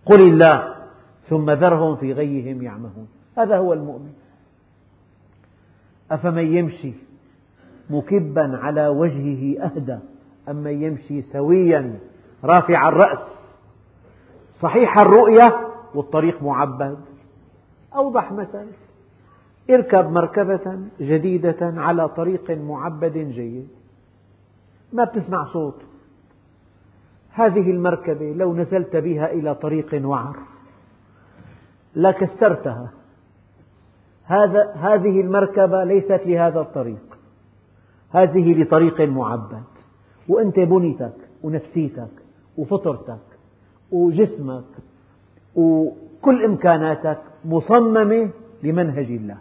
قل 0.06 0.22
الله 0.28 0.76
ثم 1.28 1.52
ذرهم 1.52 1.96
في 1.96 2.14
غيهم 2.14 2.64
يعمهون. 2.64 3.08
هذا 3.38 3.58
هو 3.58 3.74
المؤمن. 3.74 4.14
أفمن 6.12 6.56
يمشي 6.58 6.94
مكبا 7.90 8.60
على 8.64 8.88
وجهه 8.88 9.64
أهدى 9.66 9.98
أمن 10.50 10.84
يمشي 10.84 11.22
سويا 11.22 12.00
رافع 12.44 12.90
الرأس؟ 12.90 13.20
صحيح 14.62 14.98
الرؤية 15.00 15.68
والطريق 15.96 16.44
معبد. 16.44 16.98
أوضح 17.96 18.32
مثل 18.32 18.66
اركب 19.70 20.12
مركبة 20.12 20.80
جديدة 21.02 21.58
على 21.62 22.10
طريق 22.10 22.52
معبد 22.52 23.18
جيد. 23.18 23.68
ما 24.94 25.04
بتسمع 25.04 25.46
صوت. 25.54 25.82
هذه 27.32 27.72
المركبة 27.72 28.34
لو 28.34 28.56
نزلت 28.56 28.96
بها 28.96 29.32
إلى 29.32 29.56
طريق 29.56 30.02
وعر 30.06 30.36
لكسرتها 31.96 32.92
هذا 34.24 34.74
هذه 34.74 35.22
المركبة 35.22 35.84
ليست 35.84 36.22
لهذا 36.26 36.60
الطريق. 36.60 37.18
هذه 38.12 38.62
لطريق 38.62 39.02
معبد. 39.02 39.64
وأنت 40.28 40.60
بنيتك 40.60 41.16
ونفسيتك 41.44 42.12
وفطرتك 42.58 43.20
وجسمك 43.92 44.64
وكل 45.56 46.44
إمكاناتك 46.46 47.20
مصممة 47.46 48.30
لمنهج 48.64 49.06
الله. 49.06 49.38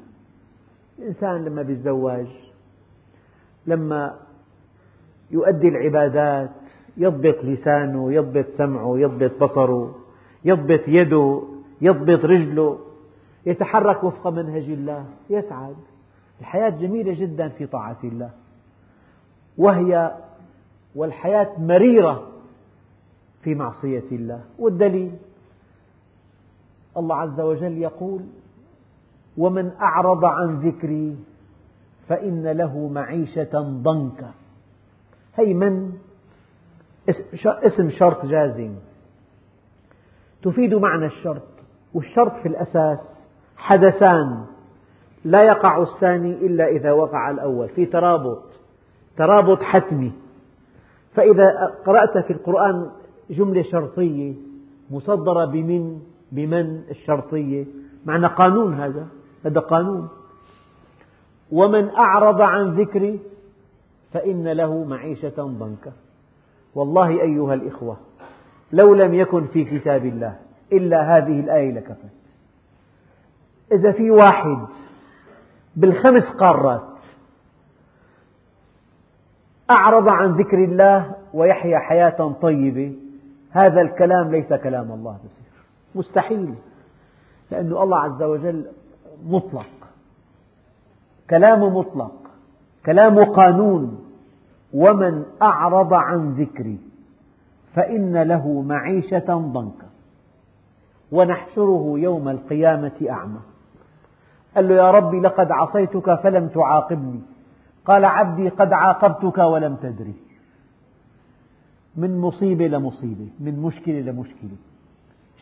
الإنسان 0.98 1.44
لما 1.44 1.62
يتزوج 1.62 2.26
لما 3.66 4.18
يؤدي 5.30 5.68
العبادات 5.68 6.50
يضبط 6.96 7.44
لسانه 7.44 8.12
يضبط 8.12 8.46
سمعه 8.58 8.98
يضبط 8.98 9.44
بصره 9.44 9.94
يضبط 10.44 10.80
يده 10.88 11.42
يضبط 11.80 12.24
رجله 12.24 12.78
يتحرك 13.46 14.04
وفق 14.04 14.28
منهج 14.28 14.62
الله 14.62 15.04
يسعد. 15.30 15.76
الحياة 16.40 16.70
جميلة 16.70 17.12
جدا 17.12 17.48
في 17.48 17.66
طاعة 17.66 17.96
الله. 18.04 18.30
وهي 19.58 20.16
والحياة 20.94 21.52
مريرة 21.58 22.26
في 23.42 23.54
معصية 23.54 24.04
الله. 24.12 24.40
والدليل 24.58 25.12
الله 26.96 27.16
عز 27.16 27.40
وجل 27.40 27.78
يقول 27.78 28.22
ومن 29.38 29.70
أعرض 29.80 30.24
عن 30.24 30.60
ذكري 30.60 31.16
فإن 32.08 32.46
له 32.46 32.88
معيشة 32.88 33.60
ضنكا. 33.82 34.30
هي 35.34 35.54
من؟ 35.54 35.92
اسم 37.44 37.90
شرط 37.90 38.26
جازم. 38.26 38.74
تفيد 40.42 40.74
معنى 40.74 41.06
الشرط 41.06 41.48
والشرط 41.94 42.32
في 42.42 42.48
الأساس 42.48 43.24
حدثان. 43.56 44.44
لا 45.24 45.42
يقع 45.42 45.82
الثاني 45.82 46.32
إلا 46.32 46.68
إذا 46.68 46.92
وقع 46.92 47.30
الأول 47.30 47.68
في 47.68 47.86
ترابط 47.86 48.42
ترابط 49.16 49.62
حتمي. 49.62 50.12
فإذا 51.14 51.74
قرأت 51.86 52.18
في 52.18 52.32
القرآن 52.32 52.90
جملة 53.30 53.62
شرطية 53.62 54.34
مصدرة 54.90 55.44
بمن؟ 55.44 56.00
بمن 56.32 56.82
الشرطية؟ 56.90 57.64
معنى 58.06 58.26
قانون 58.26 58.74
هذا. 58.74 59.06
هذا 59.44 59.60
قانون. 59.60 60.08
ومن 61.52 61.88
أعرض 61.88 62.40
عن 62.40 62.80
ذكري 62.80 63.20
فإن 64.12 64.48
له 64.48 64.84
معيشة 64.84 65.34
ضنكا. 65.38 65.92
والله 66.74 67.08
أيها 67.08 67.54
الإخوة 67.54 67.96
لو 68.72 68.94
لم 68.94 69.14
يكن 69.14 69.46
في 69.46 69.64
كتاب 69.64 70.04
الله 70.04 70.38
إلا 70.72 71.16
هذه 71.16 71.40
الآية 71.40 71.72
لكفت. 71.72 72.12
إذا 73.72 73.92
في 73.92 74.10
واحد 74.10 74.66
بالخمس 75.76 76.24
قارات 76.40 76.82
أعرض 79.70 80.08
عن 80.08 80.32
ذكر 80.32 80.64
الله 80.64 81.14
ويحيا 81.34 81.78
حياة 81.78 82.32
طيبة 82.42 82.96
هذا 83.50 83.80
الكلام 83.80 84.30
ليس 84.30 84.48
كلام 84.48 84.92
الله 84.92 85.12
بصير. 85.12 85.62
مستحيل 85.94 86.54
لأن 87.50 87.66
الله 87.66 87.98
عز 87.98 88.22
وجل 88.22 88.66
مطلق. 89.26 89.66
كلام 91.30 91.76
مطلق. 91.76 92.12
كلام 92.86 93.24
قانون. 93.24 94.04
ومن 94.74 95.24
أعرض 95.42 95.94
عن 95.94 96.34
ذكري 96.34 96.78
فإن 97.74 98.22
له 98.22 98.62
معيشة 98.62 99.34
ضنكا. 99.52 99.88
ونحشره 101.12 101.94
يوم 101.96 102.28
القيامة 102.28 103.06
أعمى. 103.10 103.40
قال 104.54 104.68
له 104.68 104.74
يا 104.74 104.90
ربي 104.90 105.20
لقد 105.20 105.50
عصيتك 105.50 106.14
فلم 106.14 106.48
تعاقبني. 106.48 107.20
قال 107.84 108.04
عبدي 108.04 108.48
قد 108.48 108.72
عاقبتك 108.72 109.38
ولم 109.38 109.74
تدري. 109.74 110.14
من 111.96 112.18
مصيبة 112.18 112.66
لمصيبة. 112.66 113.28
من 113.40 113.62
مشكلة 113.62 114.00
لمشكلة. 114.00 114.56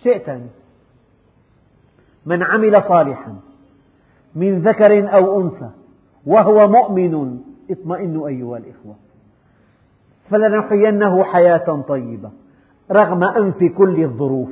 شيء 0.03 0.19
ثاني. 0.19 0.51
من 2.27 2.43
عمل 2.43 2.83
صالحا. 2.83 3.37
من 4.37 4.63
ذكر 4.63 5.15
أو 5.15 5.41
أنثى 5.41 5.71
وهو 6.27 6.69
مؤمن. 6.69 7.39
اطمئنوا 7.71 8.29
أيها 8.29 8.57
الإخوة. 8.57 8.95
فلنحيينه 10.31 11.25
حياة 11.25 11.85
طيبة 11.89 12.31
رغم 12.93 13.25
أنف 13.25 13.65
كل 13.65 14.03
الظروف 14.03 14.49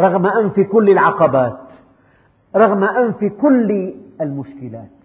رغم 0.00 0.26
أنف 0.26 0.60
كل 0.60 0.90
العقبات 0.90 1.58
رغم 2.56 2.84
أنف 2.84 3.24
كل 3.24 3.94
المشكلات. 4.20 4.96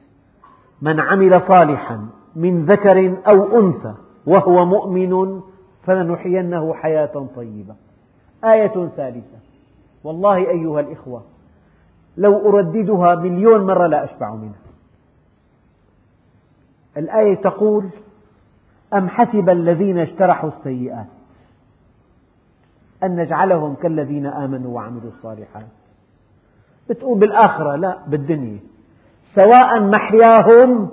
من 0.82 1.00
عمل 1.00 1.42
صالحا 1.42 2.08
من 2.36 2.66
ذكر 2.66 3.18
أو 3.28 3.60
أنثى 3.60 3.94
وهو 4.26 4.66
مؤمن 4.66 5.42
فلنحيينه 5.84 6.74
حياة 6.74 7.28
طيبة. 7.36 7.76
آية 8.44 8.90
ثالثة. 8.98 9.38
والله 10.04 10.38
أيها 10.38 10.80
الإخوة 10.80 11.24
لو 12.18 12.50
أرددها 12.50 13.16
مليون 13.16 13.66
مرة 13.66 13.88
لا 13.88 14.04
أشبع 14.04 14.36
منها. 14.36 14.62
الآية 16.98 17.36
تقول 17.36 17.90
أم 18.94 19.10
حسب 19.10 19.50
الذين 19.50 19.98
اجترحوا 19.98 20.50
السيئات؟ 20.50 21.08
أن 23.04 23.16
نجعلهم 23.16 23.76
كالذين 23.76 24.26
آمنوا 24.26 24.76
وعملوا 24.76 25.12
الصالحات. 25.18 25.66
بتقول 26.90 27.20
بالآخرة 27.20 27.76
لا 27.76 27.98
بالدنيا. 28.08 28.60
سواء 29.36 29.80
محياهم 29.80 30.90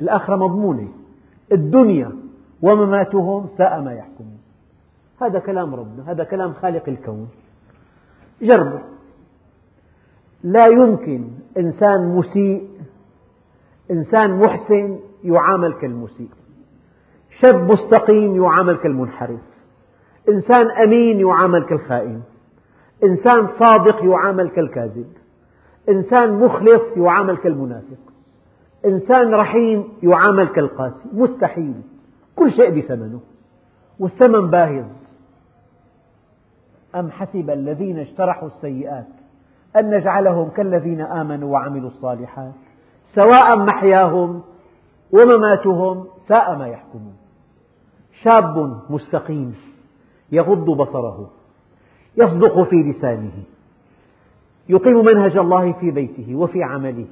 الآخرة 0.00 0.36
مضمونة. 0.36 0.88
الدنيا 1.52 2.12
ومماتهم 2.62 3.48
ساء 3.58 3.80
ما 3.80 3.92
يحكمون. 3.92 4.38
هذا 5.20 5.38
كلام 5.38 5.74
ربنا 5.74 6.10
هذا 6.10 6.24
كلام 6.24 6.52
خالق 6.52 6.88
الكون. 6.88 7.28
جربوا 8.42 8.91
لا 10.44 10.66
يمكن 10.66 11.28
إنسان 11.58 12.16
مسيء 12.16 12.68
إنسان 13.90 14.38
محسن 14.38 14.98
يعامل 15.24 15.72
كالمسيء. 15.72 16.28
شاب 17.40 17.54
مستقيم 17.54 18.44
يعامل 18.44 18.76
كالمنحرف. 18.76 19.40
إنسان 20.28 20.70
أمين 20.70 21.20
يعامل 21.20 21.64
كالخائن. 21.64 22.22
إنسان 23.04 23.46
صادق 23.46 24.04
يعامل 24.04 24.48
كالكاذب. 24.48 25.06
إنسان 25.88 26.44
مخلص 26.44 26.96
يعامل 26.96 27.36
كالمنافق. 27.36 28.12
إنسان 28.86 29.34
رحيم 29.34 29.88
يعامل 30.02 30.48
كالقاسي. 30.48 31.08
مستحيل. 31.12 31.74
كل 32.36 32.52
شيء 32.52 32.80
بثمنه. 32.80 33.20
والثمن 33.98 34.50
باهظ. 34.50 34.86
أم 36.94 37.10
حسب 37.10 37.50
الذين 37.50 37.98
اجترحوا 37.98 38.48
السيئات؟ 38.48 39.06
أن 39.76 39.90
نجعلهم 39.90 40.48
كالذين 40.48 41.00
آمنوا 41.00 41.52
وعملوا 41.52 41.88
الصالحات 41.88 42.52
سواء 43.14 43.56
محياهم 43.56 44.42
ومماتهم 45.12 46.04
ساء 46.28 46.58
ما 46.58 46.66
يحكمون. 46.66 47.16
شاب 48.22 48.80
مستقيم 48.90 49.54
يغض 50.32 50.70
بصره 50.70 51.30
يصدق 52.16 52.62
في 52.62 52.76
لسانه 52.76 53.32
يقيم 54.68 55.04
منهج 55.04 55.36
الله 55.36 55.72
في 55.72 55.90
بيته 55.90 56.34
وفي 56.34 56.62
عمله 56.62 57.06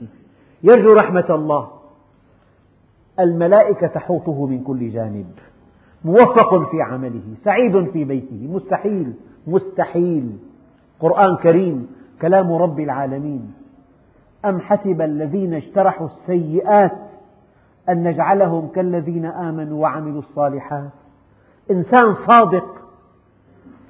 يرجو 0.63 0.93
رحمة 0.93 1.27
الله. 1.31 1.71
الملائكة 3.21 3.87
تحوطه 3.87 4.47
من 4.47 4.65
كل 4.65 4.91
جانب 4.91 5.27
موفق 6.05 6.71
في 6.71 6.83
عمله 6.83 7.35
سعيد 7.45 7.91
في 7.91 8.05
بيته 8.05 8.49
مستحيل 8.51 9.15
مستحيل. 9.47 10.39
قرآن 11.01 11.37
كريم 11.37 12.00
كلام 12.23 12.53
رب 12.53 12.81
العالمين 12.81 13.53
أم 14.45 14.61
حسب 14.61 15.01
الذين 15.01 15.55
اجترحوا 15.55 16.07
السيئات 16.07 16.93
أن 17.89 18.03
نجعلهم 18.09 18.69
كالذين 18.69 19.27
آمنوا 19.27 19.83
وعملوا 19.83 20.19
الصالحات؟ 20.19 20.91
إنسان 21.71 22.15
صادق 22.27 22.67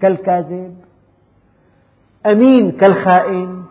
كالكاذب 0.03 0.76
أمين 2.26 2.72
كالخائن 2.72 3.62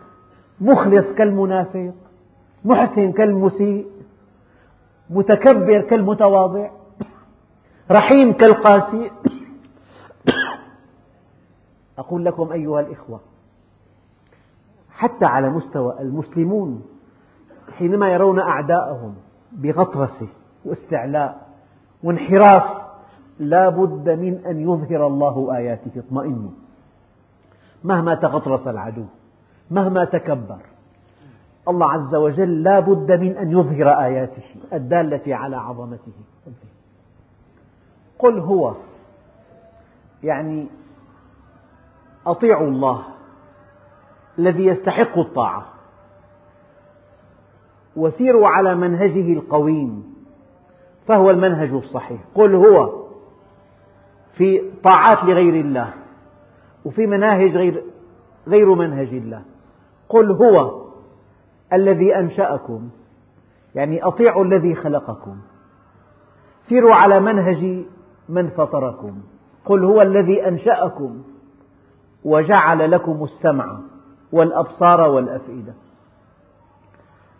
مخلص 0.61 1.05
كالمنافق 1.17 1.93
محسن 2.65 3.11
كالمسيء 3.11 3.87
متكبر 5.09 5.81
كالمتواضع 5.81 6.69
رحيم 7.91 8.33
كالقاسي. 8.33 9.11
أقول 11.97 12.25
لكم 12.25 12.51
أيها 12.51 12.79
الإخوة 12.79 13.19
حتى 14.99 15.25
على 15.25 15.49
مستوى 15.49 15.95
المسلمون 15.99 16.85
حينما 17.77 18.09
يرون 18.09 18.39
أعداءهم 18.39 19.15
بغطرسة 19.51 20.27
واستعلاء 20.65 21.47
وانحراف 22.03 22.63
لا 23.39 23.69
بد 23.69 24.09
من 24.09 24.45
أن 24.45 24.59
يظهر 24.59 25.07
الله 25.07 25.57
آياته 25.57 25.91
اطمئنوا. 25.99 26.51
مهما 27.83 28.15
تغطرس 28.15 28.67
العدو 28.67 29.05
مهما 29.71 30.05
تكبر 30.05 30.59
الله 31.67 31.91
عز 31.91 32.15
وجل 32.15 32.63
لا 32.63 32.79
بد 32.79 33.11
من 33.11 33.37
أن 33.37 33.51
يظهر 33.51 33.89
آياته 33.89 34.43
الدالة 34.73 35.35
على 35.35 35.55
عظمته. 35.55 36.11
قل 38.19 38.39
هو 38.39 38.73
يعني 40.23 40.67
أطيعوا 42.27 42.67
الله. 42.67 43.03
الذي 44.39 44.65
يستحق 44.65 45.17
الطاعة. 45.17 45.65
وسيروا 47.95 48.47
على 48.47 48.75
منهجه 48.75 49.33
القويم 49.33 50.13
فهو 51.07 51.29
المنهج 51.29 51.73
الصحيح. 51.73 52.21
قل 52.35 52.55
هو 52.55 53.05
في 54.33 54.71
طاعات 54.83 55.23
لغير 55.23 55.53
الله 55.53 55.93
وفي 56.85 57.07
مناهج 57.07 57.57
غير 57.57 57.83
غير 58.47 58.75
منهج 58.75 59.07
الله. 59.07 59.41
قل 60.09 60.31
هو 60.31 60.81
الذي 61.73 62.15
أنشأكم 62.15 62.89
يعني 63.75 64.03
أطيعوا 64.03 64.45
الذي 64.45 64.75
خلقكم. 64.75 65.37
سيروا 66.69 66.95
على 66.95 67.19
منهج 67.19 67.85
من 68.29 68.49
فطركم. 68.49 69.21
قل 69.65 69.83
هو 69.83 70.01
الذي 70.01 70.47
أنشأكم 70.47 71.21
وجعل 72.23 72.91
لكم 72.91 73.23
السمع. 73.23 73.79
والأبصار 74.31 75.01
والأفئدة. 75.01 75.73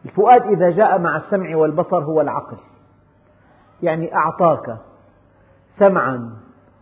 الفؤاد 0.06 0.42
إذا 0.42 0.70
جاء 0.70 1.00
مع 1.00 1.18
السمع 1.18 1.56
والبصر 1.56 2.04
هو 2.04 2.22
العقل. 2.22 2.58
يعني 3.84 4.16
أعطاك 4.16 4.78
سمعا 5.78 6.30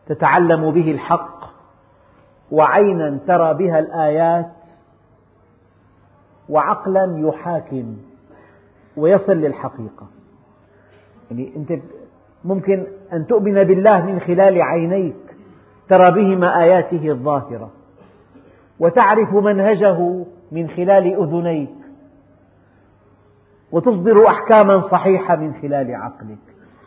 تتعلم 0.07 0.71
به 0.71 0.91
الحق 0.91 1.37
وعينا 2.51 3.19
ترى 3.27 3.53
بها 3.53 3.79
الآيات 3.79 4.51
وعقلا 6.49 7.13
يحاكم 7.17 7.97
ويصل 8.97 9.33
للحقيقة. 9.33 10.07
يعني 11.31 11.55
أنت 11.55 11.81
ممكن 12.45 12.87
أن 13.13 13.27
تؤمن 13.27 13.63
بالله 13.63 14.05
من 14.05 14.19
خلال 14.19 14.61
عينيك 14.61 15.35
ترى 15.89 16.11
بهما 16.11 16.61
آياته 16.61 17.11
الظاهرة. 17.11 17.69
وتعرف 18.79 19.33
منهجه 19.33 20.25
من 20.51 20.69
خلال 20.69 21.23
أذنيك 21.23 21.69
وتصدر 23.71 24.27
أحكاما 24.27 24.81
صحيحة 24.81 25.35
من 25.35 25.53
خلال 25.53 25.95
عقلك. 25.95 26.37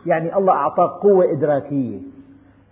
يعني 0.05 0.37
الله 0.37 0.53
أعطاك 0.53 0.89
قوة 0.89 1.31
إدراكية. 1.31 1.99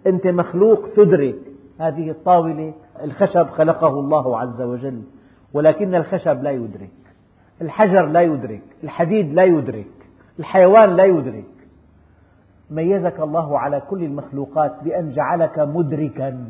أنت 0.08 0.28
مخلوق 0.28 0.90
تدرك. 0.96 1.36
هذه 1.80 2.10
الطاولة 2.10 2.74
الخشب 3.04 3.48
خلقه 3.50 4.00
الله 4.00 4.40
عز 4.40 4.62
وجل. 4.62 5.02
ولكن 5.54 5.96
الخشب 5.96 6.44
لا 6.44 6.52
يدرك. 6.52 6.90
الحجر 7.62 8.06
لا 8.06 8.22
يدرك. 8.22 8.62
الحديد 8.84 9.34
لا 9.34 9.44
يدرك. 9.44 9.88
الحيوان 10.40 10.90
لا 10.90 11.06
يدرك. 11.06 11.46
ميزك 12.72 13.20
الله 13.20 13.60
على 13.60 13.82
كل 13.90 14.04
المخلوقات 14.04 14.76
بأن 14.84 15.12
جعلك 15.12 15.60
مدركا. 15.60 16.46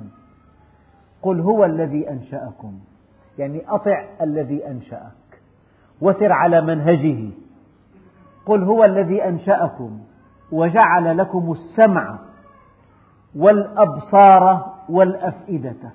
قل 1.22 1.40
هو 1.40 1.66
الذي 1.66 2.10
أنشأكم. 2.10 2.80
يعني 3.38 3.62
أطع 3.68 4.06
الذي 4.22 4.68
أنشأك. 4.68 5.42
وسر 6.02 6.32
على 6.32 6.62
منهجه. 6.62 7.30
قل 8.46 8.64
هو 8.64 8.86
الذي 8.86 9.24
أنشأكم. 9.28 10.00
وجعل 10.52 11.18
لكم 11.18 11.52
السمع 11.52 12.20
والأبصار 13.36 14.76
والأفئدة. 14.90 15.92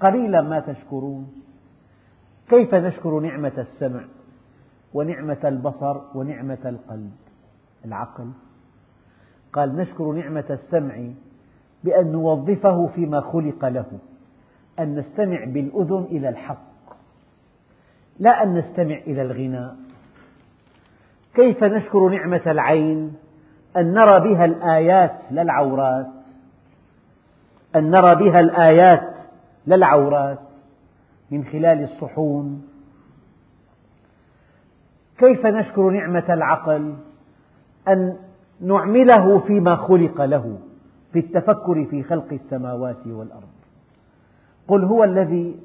قليلا 0.00 0.42
ما 0.42 0.60
تشكرون. 0.60 1.32
كيف 2.48 2.74
نشكر 2.74 3.20
نعمة 3.20 3.52
السمع؟ 3.58 4.04
ونعمة 4.94 5.38
البصر 5.44 6.00
ونعمة 6.14 6.58
القلب. 6.64 7.12
العقل. 7.84 8.30
قال 9.52 9.76
نشكر 9.76 10.12
نعمة 10.12 10.44
السمع 10.50 10.94
بأن 11.84 12.12
نوظفه 12.12 12.86
فيما 12.94 13.20
خلق 13.20 13.64
له 13.64 13.86
أن 14.78 14.98
نستمع 14.98 15.44
بالأذن 15.44 16.06
إلى 16.10 16.28
الحق 16.28 16.74
لا 18.18 18.42
أن 18.42 18.54
نستمع 18.54 18.94
إلى 18.94 19.22
الغناء 19.22 19.76
كيف 21.34 21.64
نشكر 21.64 22.08
نعمة 22.08 22.42
العين؟ 22.46 23.16
أن 23.76 23.94
نرى 23.94 24.20
بها 24.20 24.44
الآيات 24.44 25.20
لا 25.30 25.42
العورات. 25.42 26.06
أن 27.76 27.90
نرى 27.90 28.14
بها 28.14 28.40
الآيات 28.40 29.14
لا 29.66 29.76
العورات 29.76 30.38
من 31.30 31.44
خلال 31.44 31.82
الصحون. 31.82 32.68
كيف 35.18 35.46
نشكر 35.46 35.90
نعمة 35.90 36.24
العقل؟ 36.34 36.94
أن 37.88 38.16
نعمله 38.60 39.38
فيما 39.38 39.76
خلق 39.76 40.24
له. 40.24 40.58
في 41.14 41.20
التفكر 41.20 41.84
في 41.84 42.02
خلق 42.02 42.32
السماوات 42.32 43.06
والأرض. 43.06 43.48
قل 44.68 44.84
هو 44.84 45.04
الذي 45.04 45.56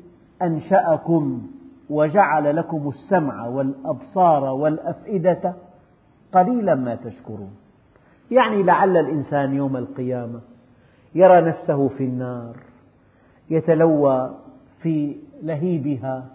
أنشأكم 0.42 1.48
وجعل 1.90 2.56
لكم 2.56 2.90
السمع 2.90 3.48
والأبصار 3.48 4.44
والأفئدة 4.44 5.54
قليلا 6.34 6.76
ما 6.76 6.96
تشكرون. 6.96 7.52
يعني 8.32 8.64
لعل 8.64 8.98
الإنسان 8.98 9.54
يوم 9.54 9.78
القيامة 9.78 10.40
يرى 11.16 11.42
نفسه 11.42 11.88
في 11.88 12.04
النار 12.04 12.56
يتلوى 13.50 14.36
في 14.82 15.16
لهيبها. 15.44 16.26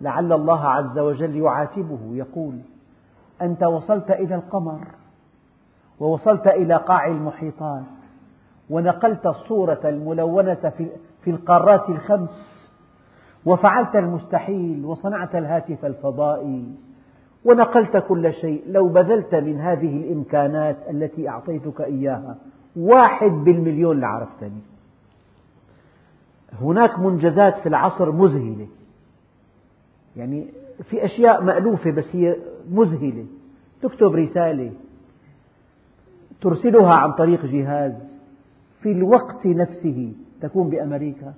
لعل 0.00 0.32
الله 0.32 0.68
عز 0.68 0.98
وجل 0.98 1.36
يعاتبه 1.36 1.98
يقول 2.12 2.58
أنت 3.42 3.62
وصلت 3.62 4.10
إلى 4.10 4.34
القمر. 4.34 4.80
ووصلت 6.00 6.46
إلى 6.46 6.76
قاع 6.76 7.06
المحيطات 7.06 7.82
ونقلت 8.70 9.26
الصورة 9.26 9.80
الملونة 9.84 10.72
في 11.24 11.30
القارات 11.30 11.88
الخمس. 11.88 12.60
وفعلت 13.46 13.96
المستحيل 13.96 14.84
وصنعت 14.84 15.34
الهاتف 15.34 15.84
الفضائي. 15.84 16.64
ونقلت 17.44 17.96
كل 17.96 18.32
شيء. 18.32 18.64
لو 18.68 18.88
بذلت 18.88 19.34
من 19.34 19.60
هذه 19.60 19.96
الإمكانات 19.96 20.76
التي 20.90 21.28
أعطيتك 21.28 21.80
إياها 21.80 22.36
واحد 22.76 23.30
بالمليون 23.30 24.00
لعرفتني. 24.00 24.60
هناك 26.60 26.98
منجزات 26.98 27.58
في 27.58 27.68
العصر 27.68 28.12
مذهلة. 28.12 28.66
يعني 30.16 30.46
في 30.82 31.04
أشياء 31.04 31.42
مألوفة 31.42 31.90
بس 31.90 32.06
هي 32.12 32.36
مذهلة. 32.70 33.26
تكتب 33.82 34.14
رسالة 34.14 34.72
ترسلها 36.40 36.94
عن 36.94 37.12
طريق 37.12 37.46
جهاز 37.46 37.92
في 38.82 38.92
الوقت 38.92 39.46
نفسه 39.46 40.12
تكون 40.40 40.70
بأمريكا. 40.70 41.34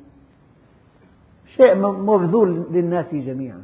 شيء 1.56 1.74
مبذول 1.76 2.66
للناس 2.70 3.14
جميعا. 3.14 3.62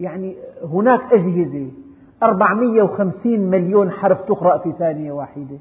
يعني 0.00 0.36
هناك 0.64 1.12
أجهزة 1.12 1.70
450 2.22 3.40
مليون 3.40 3.90
حرف 3.90 4.22
تقرأ 4.22 4.58
في 4.58 4.72
ثانية 4.72 5.12
واحدة. 5.12 5.58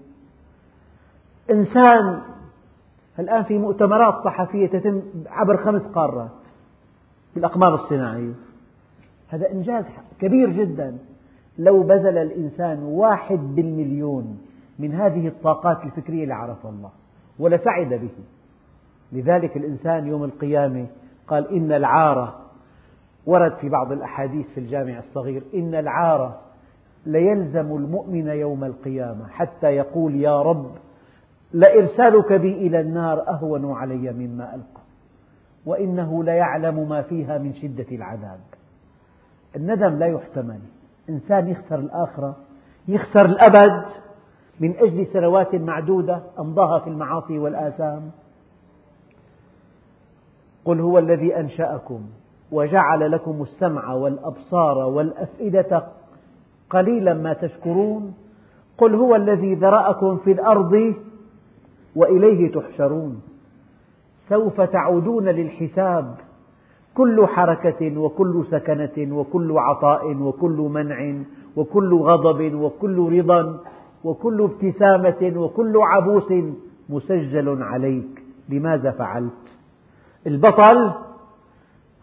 إنسان 1.52 2.22
الآن 3.20 3.44
في 3.44 3.58
مؤتمرات 3.58 4.24
صحفية 4.24 4.68
تتم 4.68 5.02
عبر 5.28 5.58
خمس 5.58 5.82
قارات 5.82 6.32
بالأقمار 7.36 7.74
الصناعية. 7.76 8.34
هذا 9.28 9.52
إنجاز 9.52 9.86
كبير 10.20 10.50
جدا. 10.50 10.98
لو 11.58 11.84
بذل 11.84 12.18
الإنسان 12.18 12.84
واحد 12.84 13.40
بالمليون 13.56 14.38
من 14.80 14.94
هذه 14.94 15.28
الطاقات 15.28 15.84
الفكرية 15.86 16.26
لعرف 16.26 16.66
الله 16.66 16.90
ولسعد 17.40 17.90
به. 17.90 18.10
لذلك 19.12 19.58
الإنسان 19.58 20.08
يوم 20.08 20.24
القيامة 20.24 20.86
قال 21.28 21.56
إن 21.56 21.72
العارة 21.72 22.40
ورد 23.26 23.54
في 23.62 23.70
بعض 23.70 23.92
الأحاديث 23.92 24.46
في 24.48 24.60
الجامع 24.60 25.00
الصغير 25.00 25.44
إن 25.54 25.76
العارة 25.76 26.40
ليلزم 27.06 27.76
المؤمن 27.76 28.28
يوم 28.28 28.64
القيامة 28.64 29.28
حتى 29.28 29.68
يقول 29.68 30.16
يا 30.16 30.42
رب 30.42 30.72
لإرسالك 31.54 32.34
بي 32.34 32.54
إلى 32.54 32.80
النار 32.80 33.30
أهون 33.30 33.72
علي 33.72 34.14
مما 34.14 34.56
ألقى 34.56 34.82
وإنه 35.66 36.24
ليعلم 36.24 36.90
ما 36.90 37.02
فيها 37.02 37.38
من 37.38 37.54
شدة 37.54 37.86
العذاب. 37.92 38.40
الندم 39.56 40.00
لا 40.00 40.06
يحتمل. 40.06 40.60
إنسان 41.10 41.48
يخسر 41.48 41.80
الآخرة 41.80 42.36
يخسر 42.88 43.26
الأبد 43.26 43.86
من 44.60 44.76
أجل 44.80 45.08
سنوات 45.14 45.56
معدودة 45.56 46.22
أمضاها 46.40 46.80
في 46.80 46.90
المعاصي 46.90 47.40
والآثام. 47.40 48.12
قل 50.66 50.80
هو 50.80 51.00
الذي 51.00 51.40
أنشأكم 51.40 52.02
وجعل 52.52 53.12
لكم 53.12 53.42
السمع 53.42 53.94
والأبصار 53.94 54.78
والأفئدة 54.78 55.84
قليلا 56.70 57.14
ما 57.14 57.34
تشكرون. 57.34 58.14
قل 58.78 58.96
هو 58.96 59.16
الذي 59.16 59.56
ذرأكم 59.56 60.18
في 60.18 60.32
الأرض 60.32 60.94
وإليه 61.96 62.52
تحشرون. 62.52 63.22
سوف 64.30 64.62
تعودون 64.62 65.26
للحساب. 65.26 66.16
كل 66.96 67.28
حركة 67.28 67.98
وكل 67.98 68.46
سكنة 68.52 69.18
وكل 69.18 69.58
عطاء 69.58 70.16
وكل 70.16 70.70
منع 70.72 71.14
وكل 71.56 71.94
غضب 71.96 72.54
وكل 72.54 73.18
رضا 73.18 73.60
وكل 74.04 74.42
ابتسامة 74.42 75.40
وكل 75.40 75.78
عبوس 75.78 76.34
مسجل 76.90 77.64
عليك. 77.64 78.24
لماذا 78.50 78.92
فعلت؟ 78.92 79.34
البطل 80.28 80.92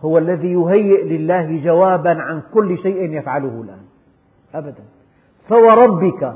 هو 0.01 0.19
الذي 0.19 0.53
يهيئ 0.53 1.05
لله 1.05 1.65
جوابا 1.65 2.11
عن 2.11 2.43
كل 2.55 2.79
شيء 2.79 3.19
يفعله 3.19 3.63
الآن. 3.65 3.85
أبدا. 4.55 4.83
فوربك 5.49 6.35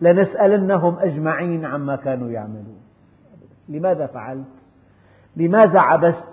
لنسألنهم 0.00 0.96
أجمعين 0.98 1.64
عما 1.64 1.96
كانوا 1.96 2.30
يعملون. 2.30 2.80
لماذا 3.68 4.06
فعلت؟ 4.06 4.44
لماذا 5.36 5.80
عبست؟ 5.80 6.24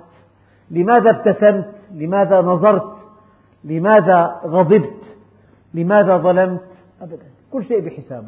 لماذا 0.71 1.09
ابتسمت؟ 1.09 1.69
لماذا 1.93 2.41
نظرت؟ 2.41 2.95
لماذا 3.63 4.41
غضبت؟ 4.45 5.17
لماذا 5.73 6.17
ظلمت؟ 6.17 6.67
أبدا. 7.01 7.25
كل 7.51 7.65
شيء 7.65 7.79
بحسابه 7.79 8.27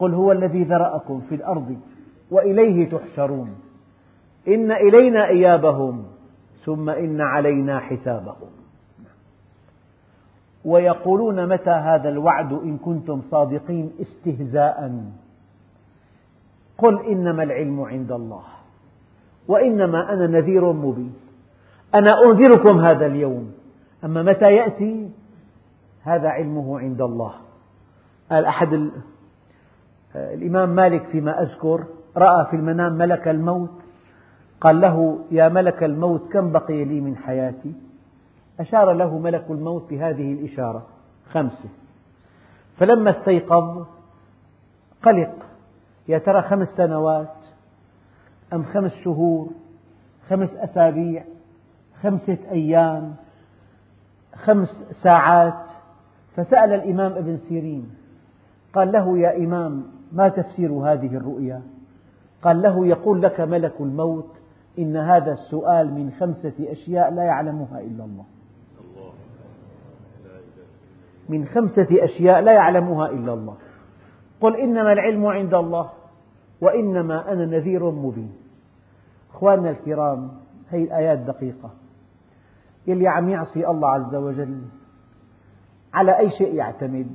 قل 0.00 0.14
هو 0.14 0.32
الذي 0.32 0.64
ذرأكم 0.64 1.20
في 1.28 1.34
الأرض 1.34 1.76
وإليه 2.30 2.90
تحشرون. 2.90 3.54
إن 4.48 4.72
إلينا 4.72 5.26
إيابهم 5.26 6.04
ثم 6.64 6.90
إن 6.90 7.20
علينا 7.20 7.78
حسابهم. 7.78 8.50
ويقولون 10.64 11.48
متى 11.48 11.70
هذا 11.70 12.08
الوعد 12.08 12.52
إن 12.52 12.78
كنتم 12.78 13.22
صادقين 13.30 13.92
استهزاء؟ 14.00 15.02
قل 16.78 17.06
إنما 17.06 17.42
العلم 17.42 17.80
عند 17.80 18.12
الله 18.12 18.42
وإنما 19.48 20.12
أنا 20.12 20.26
نذير 20.26 20.72
مبين. 20.72 21.14
أنا 21.94 22.10
أنذركم 22.24 22.78
هذا 22.78 23.06
اليوم. 23.06 23.52
أما 24.04 24.22
متى 24.22 24.54
يأتي؟ 24.54 25.10
هذا 26.02 26.28
علمه 26.28 26.78
عند 26.78 27.00
الله. 27.00 27.34
قال 28.30 28.44
أحد 28.44 28.90
الإمام 30.14 30.68
مالك 30.68 31.02
فيما 31.02 31.42
أذكر 31.42 31.84
رأى 32.16 32.46
في 32.46 32.56
المنام 32.56 32.92
ملك 32.92 33.28
الموت 33.28 33.70
قال 34.60 34.80
له 34.80 35.18
يا 35.30 35.48
ملك 35.48 35.82
الموت 35.82 36.32
كم 36.32 36.52
بقي 36.52 36.84
لي 36.84 37.00
من 37.00 37.16
حياتي؟ 37.16 37.72
أشار 38.60 38.92
له 38.92 39.18
ملك 39.18 39.44
الموت 39.50 39.90
بهذه 39.90 40.32
الإشارة 40.32 40.86
خمسة. 41.32 41.68
فلما 42.78 43.10
استيقظ 43.10 43.86
قلق 45.02 45.34
يا 46.08 46.18
ترى 46.18 46.42
خمس 46.42 46.68
سنوات 46.68 47.34
أم 48.52 48.64
خمس 48.64 48.92
شهور 48.94 49.50
خمس 50.28 50.50
أسابيع 50.54 51.24
خمسة 52.02 52.38
أيام 52.50 53.14
خمس 54.44 54.68
ساعات؟ 55.02 55.64
فسأل 56.36 56.72
الإمام 56.72 57.12
ابن 57.12 57.38
سيرين 57.48 57.90
قال 58.74 58.92
له 58.92 59.18
يا 59.18 59.36
إمام 59.36 59.84
ما 60.12 60.28
تفسير 60.28 60.72
هذه 60.72 61.16
الرؤيا؟ 61.16 61.62
قال 62.42 62.62
له 62.62 62.86
يقول 62.86 63.22
لك 63.22 63.40
ملك 63.40 63.80
الموت 63.80 64.28
إن 64.78 64.96
هذا 64.96 65.32
السؤال 65.32 65.94
من 65.94 66.12
خمسة 66.20 66.52
أشياء 66.60 67.14
لا 67.14 67.22
يعلمها 67.22 67.80
إلا 67.80 68.04
الله. 68.04 68.24
من 71.28 71.46
خمسة 71.46 71.88
أشياء 72.04 72.40
لا 72.40 72.52
يعلمها 72.52 73.10
إلا 73.10 73.34
الله. 73.34 73.54
قل 74.40 74.56
إنما 74.56 74.92
العلم 74.92 75.26
عند 75.26 75.54
الله 75.54 75.90
وإنما 76.60 77.32
أنا 77.32 77.46
نذير 77.46 77.90
مبين. 77.90 78.32
أخواننا 79.34 79.70
الكرام 79.70 80.30
هذه 80.68 80.84
الآيات 80.84 81.18
دقيقة. 81.18 81.70
يلي 82.86 83.08
عم 83.08 83.28
يعصي 83.28 83.68
الله 83.68 83.88
عز 83.88 84.14
وجل 84.14 84.60
على 85.94 86.18
أي 86.18 86.30
شيء 86.30 86.54
يعتمد؟ 86.54 87.06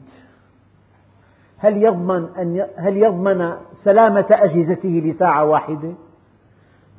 هل 1.58 1.84
يضمن 1.84 2.24
أن 2.38 2.68
هل 2.76 2.98
يضمن 2.98 3.54
سلامة 3.84 4.26
أجهزته 4.32 4.90
لساعة 4.90 5.46
واحدة؟ 5.46 5.92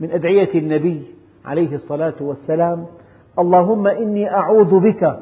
من 0.00 0.10
أدعية 0.10 0.54
النبي 0.54 1.02
عليه 1.44 1.74
الصلاة 1.74 2.14
والسلام 2.20 2.86
اللهم 3.38 3.86
إني 3.86 4.30
أعوذ 4.34 4.80
بك 4.80 5.18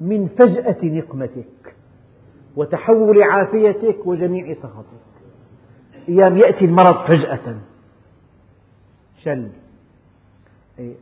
من 0.00 0.28
فجأة 0.28 0.76
نقمتك 0.84 1.74
وتحول 2.56 3.22
عافيتك 3.22 4.06
وجميع 4.06 4.54
سخطك 4.54 5.04
أيام 6.08 6.36
يأتي 6.36 6.64
المرض 6.64 6.96
فجأة 7.06 7.56
شل 9.22 9.48
إيه. 10.78 10.94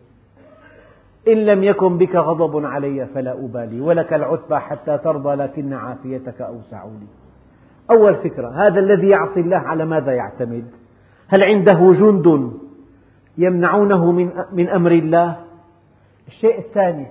إن 1.28 1.36
لم 1.36 1.64
يكن 1.64 1.98
بك 1.98 2.16
غضب 2.16 2.64
علي 2.64 3.06
فلا 3.06 3.32
أبالي 3.32 3.80
ولك 3.80 4.12
العتبى 4.12 4.56
حتى 4.56 4.98
ترضى 4.98 5.34
لكن 5.34 5.72
عافيتك 5.72 6.40
أوسع 6.40 6.84
لي. 6.84 7.06
أول 7.90 8.14
فكرة 8.14 8.48
هذا 8.48 8.80
الذي 8.80 9.08
يعصي 9.08 9.40
الله 9.40 9.56
على 9.56 9.84
ماذا 9.84 10.12
يعتمد؟ 10.12 10.64
هل 11.28 11.42
عنده 11.42 11.92
جند 11.92 12.52
يمنعونه 13.38 14.12
من, 14.52 14.68
أمر 14.68 14.90
الله؟ 14.90 15.36
الشيء 16.28 16.58
الثاني 16.58 17.06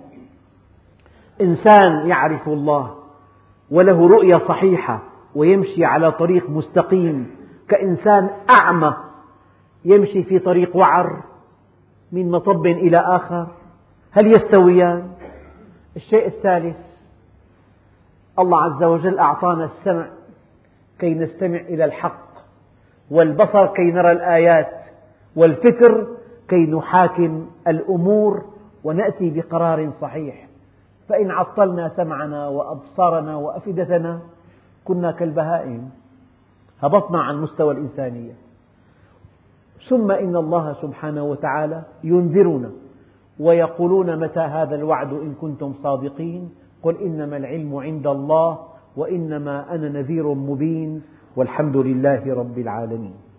إنسان 1.42 2.08
يعرف 2.08 2.48
الله 2.48 2.96
وله 3.72 4.08
رؤية 4.08 4.38
صحيحة 4.38 5.04
ويمشي 5.36 5.86
على 5.86 6.12
طريق 6.12 6.50
مستقيم 6.50 7.28
كإنسان 7.70 8.30
أعمى 8.50 8.94
يمشي 9.86 10.24
في 10.24 10.40
طريق 10.40 10.76
وعر 10.76 11.24
من 12.12 12.32
مطب 12.32 12.66
إلى 12.66 12.98
آخر. 12.98 13.48
هل 14.12 14.28
يستويان؟ 14.28 15.12
الشيء 15.96 16.28
الثالث 16.28 16.78
الله 18.40 18.62
عز 18.62 18.84
وجل 18.84 19.20
أعطانا 19.20 19.66
السمع 19.66 20.10
كي 21.00 21.14
نستمع 21.14 21.58
إلى 21.60 21.86
الحق 21.86 22.32
والبصر 23.12 23.68
كي 23.68 23.92
نرى 23.92 24.12
الآيات 24.12 24.72
والفكر 25.36 26.08
كي 26.48 26.56
نحاكم 26.56 27.48
الأمور 27.68 28.46
ونأتي 28.84 29.30
بقرار 29.30 29.92
صحيح. 30.02 30.48
فإن 31.10 31.32
عطلنا 31.32 31.92
سمعنا 31.96 32.48
وأبصارنا 32.48 33.36
وأفئدتنا 33.36 34.20
كنا 34.86 35.12
كالبهائم. 35.12 35.90
هبطنا 36.82 37.22
عن 37.22 37.42
مستوى 37.42 37.74
الإنسانية. 37.74 38.34
ثم 39.90 40.12
إن 40.12 40.36
الله 40.36 40.74
سبحانه 40.74 41.24
وتعالى 41.24 41.84
ينذرنا. 42.04 42.72
ويقولون 43.42 44.20
متى 44.20 44.40
هذا 44.40 44.76
الوعد 44.76 45.12
إن 45.14 45.34
كنتم 45.42 45.74
صادقين؟ 45.84 46.50
قل 46.84 46.96
إنما 47.02 47.38
العلم 47.38 47.76
عند 47.76 48.08
الله 48.08 48.60
وإنما 48.98 49.76
أنا 49.76 49.90
نذير 49.90 50.34
مبين 50.34 51.02
والحمد 51.36 51.78
لله 51.78 52.34
رب 52.34 52.58
العالمين. 52.58 53.31